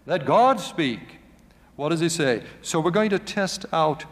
Let 0.05 0.25
God 0.25 0.59
speak. 0.59 0.99
What 1.75 1.89
does 1.89 1.99
he 1.99 2.09
say? 2.09 2.43
So 2.61 2.79
we're 2.79 2.91
going 2.91 3.09
to 3.11 3.19
test 3.19 3.65
out 3.71 4.05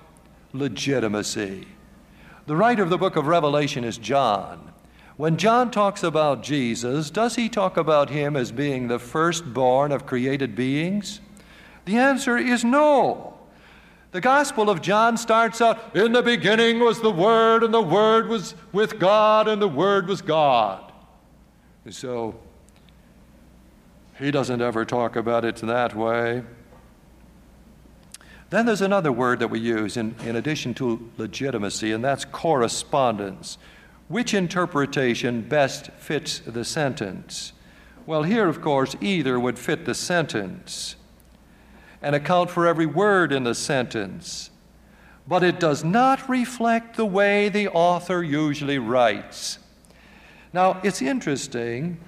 legitimacy. 0.54 1.68
The 2.46 2.56
writer 2.56 2.84
of 2.84 2.90
the 2.90 2.98
book 2.98 3.16
of 3.16 3.28
Revelation 3.28 3.84
is 3.84 3.98
John. 3.98 4.74
When 5.18 5.38
John 5.38 5.70
talks 5.70 6.02
about 6.02 6.44
Jesus, 6.44 7.12
does 7.12 7.36
he 7.36 7.50
talk 7.50 7.76
about 7.76 8.10
him 8.10 8.36
as 8.36 8.52
being 8.52 8.88
the 8.88 9.00
firstborn 9.00 9.92
of 9.92 10.06
created 10.06 10.56
beings? 10.56 11.20
The 11.86 11.98
answer 11.98 12.38
is 12.38 12.64
no. 12.64 13.39
The 14.12 14.22
Gospel 14.22 14.70
of 14.70 14.82
John 14.82 15.18
starts 15.18 15.62
out 15.62 15.96
In 15.96 16.14
the 16.14 16.24
beginning 16.24 16.80
was 16.80 17.00
the 17.00 17.12
Word, 17.12 17.64
and 17.64 17.74
the 17.74 17.82
Word 17.82 18.28
was 18.28 18.56
with 18.72 19.00
God, 19.00 19.48
and 19.48 19.62
the 19.62 19.68
Word 19.68 20.08
was 20.08 20.22
God. 20.22 20.92
And 21.86 21.94
So 21.94 22.40
he 24.18 24.32
doesn't 24.32 24.62
ever 24.62 24.84
talk 24.84 25.16
about 25.16 25.46
it 25.46 25.56
that 25.58 25.96
way. 25.96 26.44
Then 28.50 28.66
there's 28.66 28.82
another 28.82 29.12
word 29.12 29.40
that 29.40 29.50
we 29.50 29.60
use 29.60 29.96
in, 29.96 30.16
in 30.26 30.36
addition 30.36 30.74
to 30.76 31.12
legitimacy, 31.18 31.92
and 31.92 32.04
that's 32.04 32.26
correspondence. 32.26 33.60
Which 34.08 34.34
interpretation 34.34 35.42
best 35.44 35.92
fits 36.00 36.40
the 36.40 36.66
sentence? 36.66 37.54
Well, 38.08 38.24
here, 38.24 38.48
of 38.48 38.60
course, 38.60 38.96
either 39.00 39.40
would 39.40 39.60
fit 39.60 39.86
the 39.86 39.94
sentence 39.94 40.96
and 42.02 42.16
account 42.16 42.50
for 42.50 42.68
every 42.68 42.86
word 42.86 43.32
in 43.32 43.44
the 43.44 43.56
sentence, 43.56 44.50
but 45.28 45.44
it 45.44 45.60
does 45.60 45.84
not 45.84 46.28
reflect 46.30 46.96
the 46.96 47.06
way 47.06 47.50
the 47.50 47.68
author 47.70 48.24
usually 48.24 48.80
writes. 48.80 49.60
Now, 50.54 50.80
it's 50.84 51.02
interesting 51.02 52.00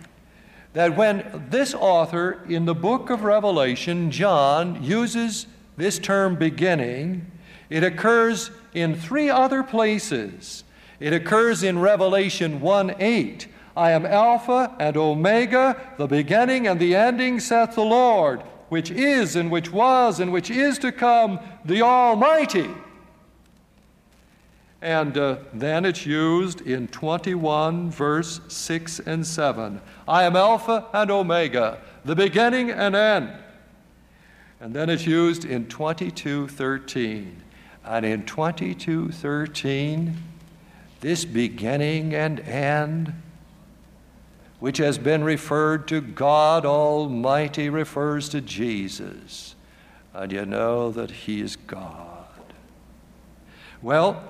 that 0.73 0.95
when 0.95 1.45
this 1.49 1.73
author 1.73 2.43
in 2.47 2.65
the 2.65 2.73
book 2.73 3.09
of 3.09 3.23
Revelation, 3.23 4.09
John, 4.09 4.81
uses 4.81 5.45
this 5.77 5.99
term 5.99 6.35
beginning, 6.35 7.29
it 7.69 7.83
occurs 7.83 8.51
in 8.73 8.95
three 8.95 9.29
other 9.29 9.63
places. 9.63 10.63
It 10.99 11.13
occurs 11.13 11.63
in 11.63 11.79
Revelation 11.79 12.61
1 12.61 12.95
8. 12.99 13.47
I 13.75 13.91
am 13.91 14.05
Alpha 14.05 14.75
and 14.79 14.97
Omega, 14.97 15.79
the 15.97 16.07
beginning 16.07 16.67
and 16.67 16.79
the 16.79 16.95
ending, 16.95 17.39
saith 17.39 17.75
the 17.75 17.81
Lord, 17.81 18.43
which 18.71 18.89
is 18.89 19.35
and 19.35 19.51
which 19.51 19.69
was 19.69 20.21
and 20.21 20.31
which 20.31 20.49
is 20.49 20.79
to 20.79 20.93
come, 20.93 21.37
the 21.65 21.81
Almighty. 21.81 22.69
And 24.81 25.17
uh, 25.17 25.39
then 25.53 25.83
it's 25.83 26.05
used 26.05 26.61
in 26.61 26.87
21, 26.87 27.91
verse 27.91 28.39
6 28.47 28.99
and 29.01 29.27
7. 29.27 29.81
I 30.07 30.23
am 30.23 30.37
Alpha 30.37 30.85
and 30.93 31.11
Omega, 31.11 31.81
the 32.05 32.15
beginning 32.15 32.71
and 32.71 32.95
end. 32.95 33.33
And 34.61 34.73
then 34.73 34.89
it's 34.89 35.05
used 35.05 35.43
in 35.43 35.67
22, 35.67 36.47
13. 36.47 37.41
And 37.83 38.05
in 38.05 38.23
22, 38.25 39.11
13, 39.11 40.15
this 41.01 41.25
beginning 41.25 42.15
and 42.15 42.39
end, 42.39 43.20
which 44.61 44.77
has 44.77 44.99
been 44.99 45.23
referred 45.23 45.87
to 45.87 45.99
God 45.99 46.67
Almighty, 46.67 47.67
refers 47.67 48.29
to 48.29 48.39
Jesus. 48.39 49.55
And 50.13 50.31
you 50.31 50.45
know 50.45 50.91
that 50.91 51.09
He 51.09 51.41
is 51.41 51.55
God. 51.55 52.27
Well, 53.81 54.23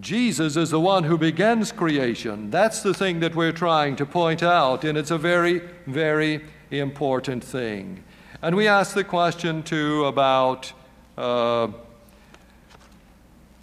Jesus 0.00 0.56
is 0.56 0.70
the 0.70 0.80
one 0.80 1.04
who 1.04 1.16
begins 1.16 1.70
creation. 1.70 2.50
That's 2.50 2.82
the 2.82 2.92
thing 2.92 3.20
that 3.20 3.36
we're 3.36 3.52
trying 3.52 3.94
to 3.96 4.04
point 4.04 4.42
out, 4.42 4.82
and 4.82 4.98
it's 4.98 5.12
a 5.12 5.18
very, 5.18 5.62
very 5.86 6.44
important 6.72 7.44
thing. 7.44 8.02
And 8.42 8.56
we 8.56 8.66
ask 8.66 8.94
the 8.94 9.04
question, 9.04 9.62
too, 9.62 10.06
about 10.06 10.72
uh, 11.16 11.68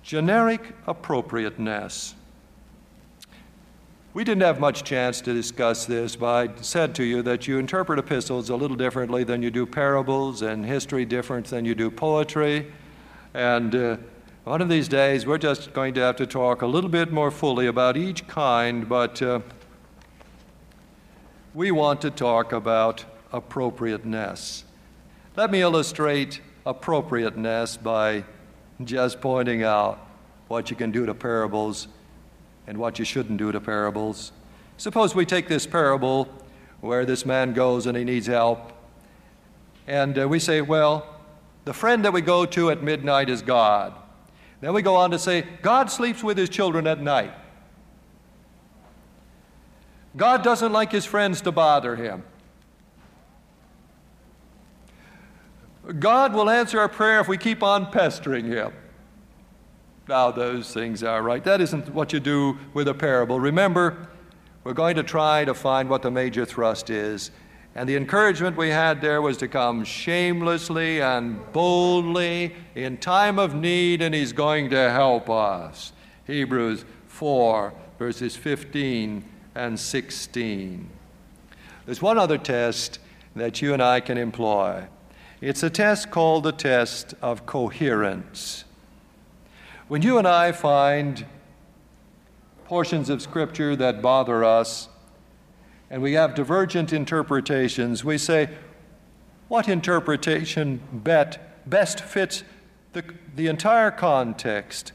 generic 0.01 0.61
appropriateness. 0.87 2.15
We 4.15 4.23
didn't 4.23 4.43
have 4.43 4.61
much 4.61 4.85
chance 4.85 5.19
to 5.19 5.33
discuss 5.33 5.85
this, 5.85 6.15
but 6.15 6.49
I 6.49 6.61
said 6.61 6.95
to 6.95 7.03
you 7.03 7.21
that 7.23 7.49
you 7.49 7.59
interpret 7.59 7.99
epistles 7.99 8.49
a 8.49 8.55
little 8.55 8.77
differently 8.77 9.25
than 9.25 9.43
you 9.43 9.51
do 9.51 9.65
parables, 9.65 10.41
and 10.41 10.65
history 10.65 11.03
different 11.03 11.47
than 11.47 11.65
you 11.65 11.75
do 11.75 11.91
poetry. 11.91 12.71
And 13.33 13.75
uh, 13.75 13.97
one 14.45 14.61
of 14.61 14.69
these 14.69 14.87
days, 14.87 15.25
we're 15.25 15.37
just 15.37 15.73
going 15.73 15.95
to 15.95 15.99
have 15.99 16.15
to 16.15 16.25
talk 16.25 16.61
a 16.61 16.65
little 16.65 16.89
bit 16.89 17.11
more 17.11 17.29
fully 17.29 17.67
about 17.67 17.97
each 17.97 18.25
kind, 18.25 18.87
but 18.87 19.21
uh, 19.21 19.41
we 21.53 21.71
want 21.71 21.99
to 21.99 22.09
talk 22.09 22.53
about 22.53 23.03
appropriateness. 23.33 24.63
Let 25.35 25.51
me 25.51 25.59
illustrate 25.59 26.39
appropriateness 26.65 27.75
by 27.75 28.23
just 28.81 29.19
pointing 29.19 29.63
out 29.63 30.07
what 30.47 30.69
you 30.69 30.77
can 30.77 30.91
do 30.91 31.05
to 31.05 31.13
parables 31.13 31.89
and 32.67 32.77
what 32.77 32.99
you 32.99 33.05
shouldn't 33.05 33.37
do 33.37 33.51
to 33.51 33.59
parables. 33.59 34.31
Suppose 34.77 35.15
we 35.15 35.25
take 35.25 35.47
this 35.47 35.65
parable 35.65 36.27
where 36.81 37.05
this 37.05 37.25
man 37.25 37.53
goes 37.53 37.85
and 37.85 37.97
he 37.97 38.03
needs 38.03 38.27
help, 38.27 38.71
and 39.87 40.17
uh, 40.17 40.27
we 40.27 40.39
say, 40.39 40.61
well, 40.61 41.15
the 41.65 41.73
friend 41.73 42.05
that 42.05 42.13
we 42.13 42.21
go 42.21 42.45
to 42.45 42.69
at 42.69 42.83
midnight 42.83 43.29
is 43.29 43.41
God. 43.41 43.93
Then 44.61 44.73
we 44.73 44.81
go 44.81 44.95
on 44.95 45.11
to 45.11 45.19
say, 45.19 45.45
God 45.61 45.91
sleeps 45.91 46.23
with 46.23 46.37
his 46.37 46.49
children 46.49 46.87
at 46.87 47.01
night. 47.01 47.33
God 50.15 50.43
doesn't 50.43 50.71
like 50.71 50.91
his 50.91 51.05
friends 51.05 51.41
to 51.41 51.51
bother 51.51 51.95
him. 51.95 52.23
God 55.99 56.33
will 56.33 56.49
answer 56.49 56.79
our 56.79 56.89
prayer 56.89 57.19
if 57.19 57.27
we 57.27 57.37
keep 57.37 57.61
on 57.61 57.91
pestering 57.91 58.45
him. 58.45 58.73
Now, 60.07 60.31
those 60.31 60.73
things 60.73 61.03
are 61.03 61.21
right. 61.23 61.43
That 61.43 61.61
isn't 61.61 61.93
what 61.93 62.13
you 62.13 62.19
do 62.19 62.57
with 62.73 62.87
a 62.87 62.93
parable. 62.93 63.39
Remember, 63.39 64.07
we're 64.63 64.73
going 64.73 64.95
to 64.95 65.03
try 65.03 65.45
to 65.45 65.53
find 65.53 65.89
what 65.89 66.01
the 66.01 66.11
major 66.11 66.45
thrust 66.45 66.89
is 66.89 67.31
and 67.77 67.89
the 67.89 67.97
encouragement 67.97 68.55
we 68.55 68.69
had 68.69 69.01
there 69.01 69.21
was 69.21 69.35
to 69.37 69.49
come 69.49 69.83
shamelessly 69.83 71.01
and 71.01 71.39
boldly 71.51 72.55
in 72.73 72.97
time 72.97 73.37
of 73.37 73.53
need, 73.53 74.01
and 74.01 74.15
He's 74.15 74.31
going 74.31 74.69
to 74.69 74.89
help 74.91 75.29
us. 75.29 75.91
Hebrews 76.25 76.85
4, 77.07 77.73
verses 77.99 78.37
15 78.37 79.25
and 79.55 79.77
16. 79.77 80.89
There's 81.85 82.01
one 82.01 82.17
other 82.17 82.37
test 82.37 82.99
that 83.35 83.61
you 83.61 83.73
and 83.73 83.83
I 83.83 83.99
can 83.99 84.17
employ. 84.17 84.85
It's 85.41 85.61
a 85.61 85.69
test 85.69 86.09
called 86.11 86.43
the 86.43 86.53
test 86.53 87.13
of 87.21 87.45
coherence. 87.45 88.63
When 89.87 90.01
you 90.01 90.17
and 90.17 90.27
I 90.27 90.51
find 90.51 91.27
portions 92.65 93.07
of 93.07 93.21
Scripture 93.21 93.75
that 93.75 94.01
bother 94.01 94.43
us, 94.43 94.89
and 95.91 96.01
we 96.01 96.13
have 96.13 96.33
divergent 96.33 96.91
interpretations, 96.91 98.03
we 98.03 98.17
say, 98.17 98.49
What 99.47 99.69
interpretation 99.69 100.81
bet, 100.91 101.69
best 101.69 101.99
fits 102.01 102.43
the, 102.93 103.03
the 103.35 103.45
entire 103.45 103.91
context? 103.91 104.91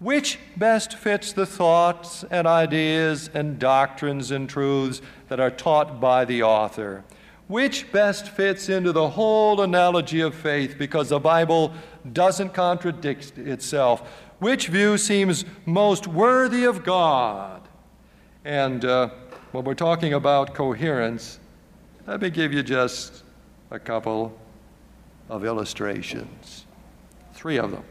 Which 0.00 0.38
best 0.54 0.98
fits 0.98 1.32
the 1.32 1.46
thoughts 1.46 2.22
and 2.30 2.46
ideas 2.46 3.30
and 3.32 3.58
doctrines 3.58 4.30
and 4.30 4.50
truths 4.50 5.00
that 5.28 5.40
are 5.40 5.50
taught 5.50 5.98
by 5.98 6.26
the 6.26 6.42
author? 6.42 7.04
Which 7.50 7.90
best 7.90 8.28
fits 8.28 8.68
into 8.68 8.92
the 8.92 9.08
whole 9.08 9.62
analogy 9.62 10.20
of 10.20 10.36
faith 10.36 10.76
because 10.78 11.08
the 11.08 11.18
Bible 11.18 11.72
doesn't 12.12 12.54
contradict 12.54 13.36
itself? 13.38 14.08
Which 14.38 14.68
view 14.68 14.96
seems 14.96 15.44
most 15.66 16.06
worthy 16.06 16.62
of 16.62 16.84
God? 16.84 17.62
And 18.44 18.84
uh, 18.84 19.08
when 19.50 19.64
we're 19.64 19.74
talking 19.74 20.14
about 20.14 20.54
coherence, 20.54 21.40
let 22.06 22.20
me 22.20 22.30
give 22.30 22.52
you 22.52 22.62
just 22.62 23.24
a 23.72 23.80
couple 23.80 24.32
of 25.28 25.44
illustrations. 25.44 26.66
Three 27.34 27.58
of 27.58 27.72
them 27.72 27.82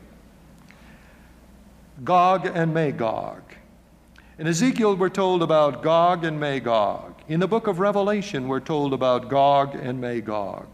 Gog 2.06 2.46
and 2.46 2.74
Magog. 2.74 3.42
In 4.38 4.48
Ezekiel, 4.48 4.96
we're 4.96 5.10
told 5.10 5.44
about 5.44 5.84
Gog 5.84 6.24
and 6.24 6.40
Magog. 6.40 7.19
In 7.30 7.40
the 7.40 7.48
book 7.48 7.68
of 7.68 7.78
Revelation, 7.78 8.48
we're 8.48 8.60
told 8.60 8.92
about 8.92 9.30
Gog 9.30 9.76
and 9.76 10.02
Magog. 10.02 10.66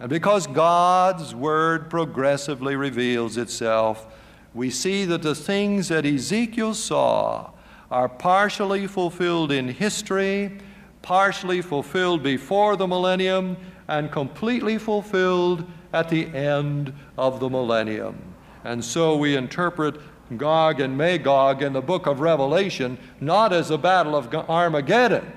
And 0.00 0.08
because 0.08 0.46
God's 0.46 1.34
word 1.34 1.90
progressively 1.90 2.74
reveals 2.74 3.36
itself, 3.36 4.06
we 4.54 4.70
see 4.70 5.04
that 5.04 5.20
the 5.20 5.34
things 5.34 5.88
that 5.88 6.06
Ezekiel 6.06 6.72
saw 6.72 7.50
are 7.90 8.08
partially 8.08 8.86
fulfilled 8.86 9.52
in 9.52 9.68
history, 9.68 10.56
partially 11.02 11.60
fulfilled 11.60 12.22
before 12.22 12.74
the 12.74 12.86
millennium, 12.86 13.54
and 13.88 14.10
completely 14.10 14.78
fulfilled 14.78 15.70
at 15.92 16.08
the 16.08 16.28
end 16.28 16.94
of 17.18 17.40
the 17.40 17.50
millennium. 17.50 18.16
And 18.64 18.82
so 18.82 19.18
we 19.18 19.36
interpret 19.36 20.00
Gog 20.38 20.80
and 20.80 20.96
Magog 20.96 21.60
in 21.60 21.74
the 21.74 21.82
book 21.82 22.06
of 22.06 22.20
Revelation 22.20 22.96
not 23.20 23.52
as 23.52 23.70
a 23.70 23.76
battle 23.76 24.16
of 24.16 24.34
Armageddon, 24.34 25.30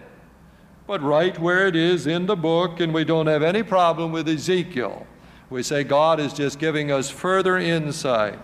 but 0.91 1.01
right 1.01 1.39
where 1.39 1.67
it 1.67 1.75
is 1.77 2.05
in 2.05 2.25
the 2.25 2.35
book, 2.35 2.81
and 2.81 2.93
we 2.93 3.05
don't 3.05 3.27
have 3.27 3.43
any 3.43 3.63
problem 3.63 4.11
with 4.11 4.27
Ezekiel. 4.27 5.07
We 5.49 5.63
say 5.63 5.85
God 5.85 6.19
is 6.19 6.33
just 6.33 6.59
giving 6.59 6.91
us 6.91 7.09
further 7.09 7.57
insight. 7.57 8.37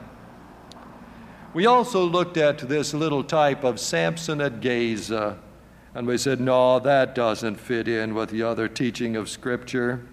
We 1.54 1.66
also 1.66 2.06
looked 2.06 2.38
at 2.38 2.60
this 2.60 2.94
little 2.94 3.22
type 3.22 3.66
of 3.66 3.82
Samson 3.82 4.40
at 4.40 4.62
Gaza, 4.62 5.38
and 5.94 6.08
we 6.08 6.18
said, 6.18 6.40
no, 6.40 6.80
that 6.80 7.14
doesn't 7.14 7.58
fit 7.58 7.90
in 7.90 8.16
with 8.16 8.30
the 8.30 8.44
other 8.44 8.70
teaching 8.70 9.18
of 9.18 9.28
Scripture. 9.28 10.08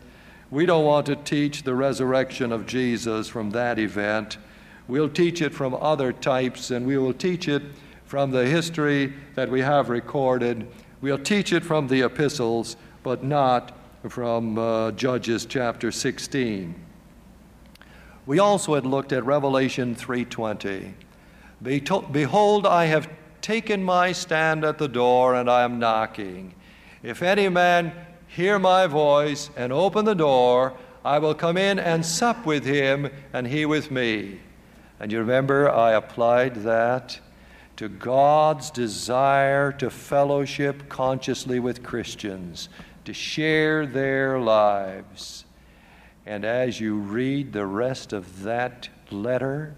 We 0.51 0.67
don't 0.67 0.85
want 0.85 1.07
to 1.07 1.15
teach 1.15 1.63
the 1.63 1.77
resurrection 1.77 2.51
of 2.51 2.67
Jesus 2.67 3.29
from 3.29 3.51
that 3.51 3.79
event. 3.79 4.39
We'll 4.89 5.09
teach 5.09 5.41
it 5.41 5.55
from 5.55 5.73
other 5.73 6.13
types, 6.13 6.73
and 6.73 6.85
we 6.85 6.99
will 6.99 7.15
teach 7.15 7.47
it 7.47 7.63
from 8.07 8.33
the 8.33 8.45
history 8.45 9.13
that 9.37 9.49
we 9.49 9.61
have 9.61 9.89
recorded. 9.89 10.67
We'll 11.05 11.19
teach 11.19 11.53
it 11.53 11.63
from 11.67 11.89
the 11.89 12.01
epistles, 12.01 12.79
but 13.03 13.23
not 13.23 13.77
from 14.09 14.59
uh, 14.59 14.91
Judges 14.93 15.45
chapter 15.45 15.93
16. 15.93 16.75
We 18.25 18.39
also 18.39 18.75
had 18.75 18.87
looked 18.87 19.13
at 19.13 19.23
Revelation 19.27 19.95
3:20. 19.95 20.95
Behold, 22.11 22.67
I 22.67 22.87
have 22.87 23.11
taken 23.43 23.85
my 23.85 24.13
stand 24.13 24.65
at 24.65 24.79
the 24.79 24.89
door 24.89 25.35
and 25.35 25.51
I 25.51 25.65
am 25.65 25.79
knocking. 25.79 26.55
If 27.03 27.23
any 27.23 27.51
man 27.51 27.93
hear 28.27 28.59
my 28.59 28.87
voice 28.87 29.51
and 29.59 29.75
open 29.75 30.07
the 30.07 30.15
door, 30.15 30.73
I 31.05 31.19
will 31.19 31.35
come 31.35 31.59
in 31.59 31.79
and 31.79 32.07
sup 32.07 32.47
with 32.47 32.65
him 32.65 33.11
and 33.35 33.47
he 33.47 33.67
with 33.67 33.91
me. 33.91 34.41
And 34.99 35.13
you 35.13 35.19
remember, 35.19 35.71
I 35.71 35.93
applied 35.93 36.55
that 36.63 37.21
to 37.77 37.89
God's 37.89 38.71
desire 38.71 39.73
to 39.73 39.91
fellowship 39.91 40.89
consciously 40.89 41.59
with 41.59 41.83
Christians, 41.83 42.69
to 43.05 43.13
share 43.13 43.87
their 43.87 44.39
lives. 44.39 45.45
And 46.27 46.45
as 46.45 46.81
you 46.81 46.97
read 46.97 47.53
the 47.53 47.67
rest 47.67 48.13
of 48.13 48.43
that 48.43 48.89
letter, 49.11 49.75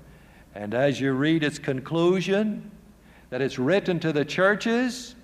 and 0.55 0.75
as 0.75 1.01
you 1.01 1.13
read 1.13 1.43
its 1.43 1.59
conclusion, 1.59 2.71
that 3.31 3.41
it's 3.41 3.59
written 3.59 3.99
to 4.01 4.13
the 4.13 4.25
churches, 4.25 5.15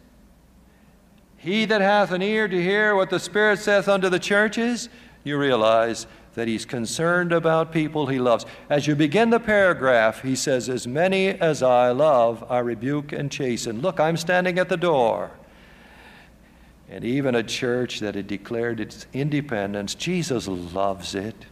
he 1.36 1.64
that 1.64 1.80
hath 1.80 2.12
an 2.12 2.22
ear 2.22 2.48
to 2.48 2.62
hear 2.62 2.94
what 2.94 3.10
the 3.10 3.20
Spirit 3.20 3.58
saith 3.58 3.88
unto 3.88 4.08
the 4.08 4.18
churches, 4.18 4.88
you 5.24 5.36
realize 5.38 6.06
that 6.34 6.48
he's 6.48 6.64
concerned 6.64 7.32
about 7.32 7.72
people 7.72 8.06
he 8.06 8.18
loves. 8.18 8.46
As 8.70 8.86
you 8.86 8.94
begin 8.94 9.30
the 9.30 9.40
paragraph, 9.40 10.22
he 10.22 10.34
says, 10.34 10.68
As 10.68 10.86
many 10.86 11.28
as 11.28 11.62
I 11.62 11.90
love, 11.90 12.44
I 12.50 12.60
rebuke 12.60 13.12
and 13.12 13.30
chasten. 13.30 13.80
Look, 13.80 14.00
I'm 14.00 14.16
standing 14.16 14.58
at 14.58 14.68
the 14.68 14.76
door. 14.76 15.30
And 16.88 17.04
even 17.04 17.34
a 17.34 17.42
church 17.42 18.00
that 18.00 18.14
had 18.14 18.26
declared 18.26 18.80
its 18.80 19.06
independence, 19.12 19.94
Jesus 19.94 20.46
loves 20.46 21.14
it. 21.14 21.46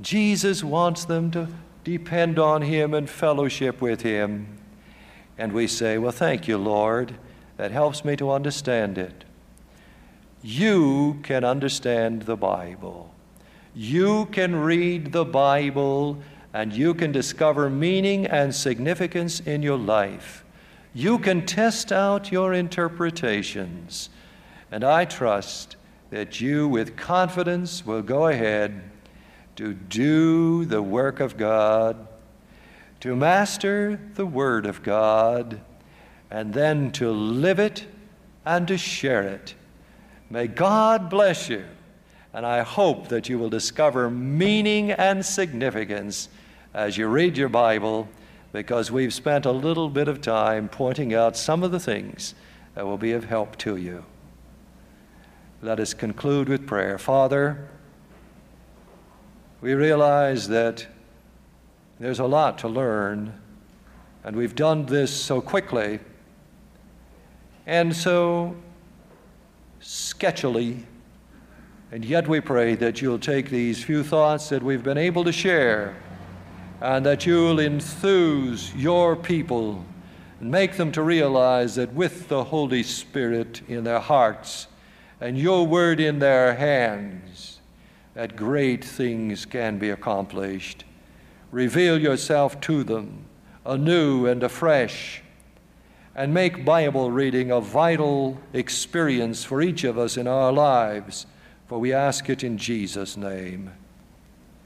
Jesus 0.00 0.62
wants 0.62 1.04
them 1.04 1.30
to 1.32 1.48
depend 1.84 2.38
on 2.38 2.62
Him 2.62 2.94
and 2.94 3.08
fellowship 3.08 3.80
with 3.80 4.02
Him. 4.02 4.58
And 5.36 5.52
we 5.52 5.66
say, 5.66 5.98
Well, 5.98 6.12
thank 6.12 6.48
you, 6.48 6.58
Lord. 6.58 7.16
That 7.56 7.72
helps 7.72 8.04
me 8.04 8.14
to 8.16 8.30
understand 8.30 8.98
it. 8.98 9.24
You 10.42 11.18
can 11.24 11.42
understand 11.44 12.22
the 12.22 12.36
Bible. 12.36 13.12
You 13.78 14.26
can 14.32 14.56
read 14.56 15.12
the 15.12 15.24
Bible 15.24 16.18
and 16.52 16.72
you 16.72 16.94
can 16.94 17.12
discover 17.12 17.70
meaning 17.70 18.26
and 18.26 18.52
significance 18.52 19.38
in 19.38 19.62
your 19.62 19.78
life. 19.78 20.44
You 20.92 21.20
can 21.20 21.46
test 21.46 21.92
out 21.92 22.32
your 22.32 22.52
interpretations. 22.52 24.10
And 24.72 24.82
I 24.82 25.04
trust 25.04 25.76
that 26.10 26.40
you, 26.40 26.66
with 26.66 26.96
confidence, 26.96 27.86
will 27.86 28.02
go 28.02 28.26
ahead 28.26 28.82
to 29.54 29.74
do 29.74 30.64
the 30.64 30.82
work 30.82 31.20
of 31.20 31.36
God, 31.36 32.08
to 32.98 33.14
master 33.14 34.00
the 34.14 34.26
Word 34.26 34.66
of 34.66 34.82
God, 34.82 35.60
and 36.32 36.52
then 36.52 36.90
to 36.92 37.12
live 37.12 37.60
it 37.60 37.86
and 38.44 38.66
to 38.66 38.76
share 38.76 39.22
it. 39.22 39.54
May 40.30 40.48
God 40.48 41.08
bless 41.08 41.48
you, 41.48 41.64
and 42.32 42.44
I 42.44 42.62
hope 42.62 43.08
that 43.08 43.28
you 43.28 43.38
will 43.38 43.48
discover 43.48 44.10
meaning 44.10 44.90
and 44.90 45.24
significance 45.24 46.28
as 46.74 46.96
you 46.96 47.08
read 47.08 47.36
your 47.36 47.48
Bible, 47.48 48.08
because 48.52 48.90
we've 48.90 49.12
spent 49.12 49.46
a 49.46 49.52
little 49.52 49.88
bit 49.88 50.08
of 50.08 50.20
time 50.20 50.68
pointing 50.68 51.14
out 51.14 51.36
some 51.36 51.62
of 51.62 51.70
the 51.70 51.80
things 51.80 52.34
that 52.74 52.86
will 52.86 52.98
be 52.98 53.12
of 53.12 53.24
help 53.24 53.56
to 53.58 53.76
you. 53.76 54.04
Let 55.60 55.80
us 55.80 55.92
conclude 55.92 56.48
with 56.48 56.66
prayer. 56.66 56.98
Father, 56.98 57.68
we 59.60 59.74
realize 59.74 60.48
that 60.48 60.86
there's 61.98 62.20
a 62.20 62.26
lot 62.26 62.58
to 62.58 62.68
learn, 62.68 63.34
and 64.22 64.36
we've 64.36 64.54
done 64.54 64.86
this 64.86 65.12
so 65.12 65.40
quickly 65.40 65.98
and 67.66 67.94
so 67.94 68.54
sketchily. 69.80 70.84
And 71.90 72.04
yet 72.04 72.28
we 72.28 72.40
pray 72.40 72.74
that 72.76 73.00
you'll 73.00 73.18
take 73.18 73.48
these 73.48 73.82
few 73.82 74.02
thoughts 74.02 74.48
that 74.50 74.62
we've 74.62 74.82
been 74.82 74.98
able 74.98 75.24
to 75.24 75.32
share 75.32 75.96
and 76.80 77.04
that 77.06 77.26
you'll 77.26 77.60
enthuse 77.60 78.74
your 78.74 79.16
people 79.16 79.84
and 80.40 80.50
make 80.50 80.76
them 80.76 80.92
to 80.92 81.02
realize 81.02 81.74
that 81.74 81.92
with 81.94 82.28
the 82.28 82.44
Holy 82.44 82.82
Spirit 82.82 83.62
in 83.68 83.84
their 83.84 84.00
hearts 84.00 84.68
and 85.20 85.38
your 85.38 85.66
word 85.66 85.98
in 85.98 86.18
their 86.18 86.54
hands, 86.54 87.60
that 88.14 88.36
great 88.36 88.84
things 88.84 89.46
can 89.46 89.78
be 89.78 89.90
accomplished. 89.90 90.84
Reveal 91.50 91.98
yourself 91.98 92.60
to 92.60 92.84
them 92.84 93.24
anew 93.68 94.26
and 94.26 94.42
afresh, 94.42 95.22
and 96.14 96.32
make 96.32 96.64
Bible 96.64 97.10
reading 97.10 97.50
a 97.50 97.60
vital 97.60 98.38
experience 98.52 99.44
for 99.44 99.60
each 99.60 99.84
of 99.84 99.98
us 99.98 100.16
in 100.16 100.26
our 100.26 100.50
lives. 100.50 101.26
For 101.68 101.78
we 101.78 101.92
ask 101.92 102.28
it 102.30 102.42
in 102.42 102.56
Jesus' 102.56 103.16
name. 103.16 103.70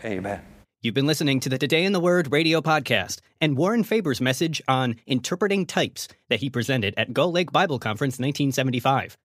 Amen. 0.05 0.41
You've 0.83 0.95
been 0.95 1.07
listening 1.07 1.41
to 1.41 1.49
the 1.49 1.59
Today 1.59 1.85
in 1.85 1.93
the 1.93 2.01
Word 2.01 2.33
radio 2.33 2.61
podcast 2.61 3.21
and 3.41 3.57
Warren 3.57 3.85
Faber's 3.85 4.21
message 4.21 4.63
on 4.67 4.97
interpreting 5.07 5.67
types 5.67 6.09
that 6.29 6.41
he 6.41 6.49
presented 6.49 6.95
at 6.97 7.13
Gull 7.13 7.33
Lake 7.33 7.53
Bible 7.53 7.79
Conference 7.79 8.15
1975. 8.15 9.17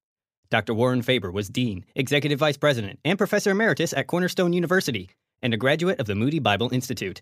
Dr. 0.49 0.73
Warren 0.73 1.01
Faber 1.01 1.31
was 1.31 1.49
Dean, 1.49 1.85
Executive 1.95 2.39
Vice 2.39 2.57
President, 2.57 2.99
and 3.05 3.17
Professor 3.17 3.51
Emeritus 3.51 3.93
at 3.93 4.07
Cornerstone 4.07 4.53
University, 4.53 5.09
and 5.41 5.53
a 5.53 5.57
graduate 5.57 5.99
of 5.99 6.07
the 6.07 6.15
Moody 6.15 6.39
Bible 6.39 6.69
Institute. 6.71 7.21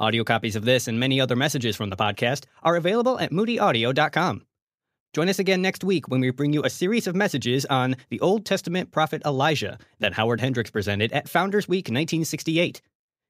Audio 0.00 0.22
copies 0.22 0.54
of 0.54 0.64
this 0.64 0.86
and 0.86 1.00
many 1.00 1.20
other 1.20 1.34
messages 1.34 1.74
from 1.74 1.90
the 1.90 1.96
podcast 1.96 2.44
are 2.62 2.76
available 2.76 3.18
at 3.18 3.32
moodyaudio.com. 3.32 4.42
Join 5.14 5.30
us 5.30 5.38
again 5.38 5.62
next 5.62 5.82
week 5.82 6.08
when 6.08 6.20
we 6.20 6.30
bring 6.30 6.52
you 6.52 6.62
a 6.64 6.70
series 6.70 7.06
of 7.06 7.16
messages 7.16 7.64
on 7.66 7.96
the 8.10 8.20
Old 8.20 8.44
Testament 8.44 8.90
prophet 8.90 9.22
Elijah 9.24 9.78
that 10.00 10.12
Howard 10.12 10.38
Hendricks 10.38 10.70
presented 10.70 11.10
at 11.12 11.30
Founders 11.30 11.66
Week 11.66 11.86
1968. 11.86 12.82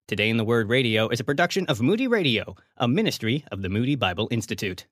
Today 0.09 0.29
in 0.29 0.39
the 0.39 0.45
Word 0.45 0.69
Radio 0.69 1.09
is 1.09 1.21
a 1.21 1.25
production 1.25 1.67
of 1.67 1.81
Moody 1.81 2.09
Radio, 2.09 2.57
a 2.79 2.89
ministry 2.89 3.45
of 3.53 3.63
the 3.63 3.69
Moody 3.69 3.95
Bible 3.95 4.27
Institute. 4.33 4.87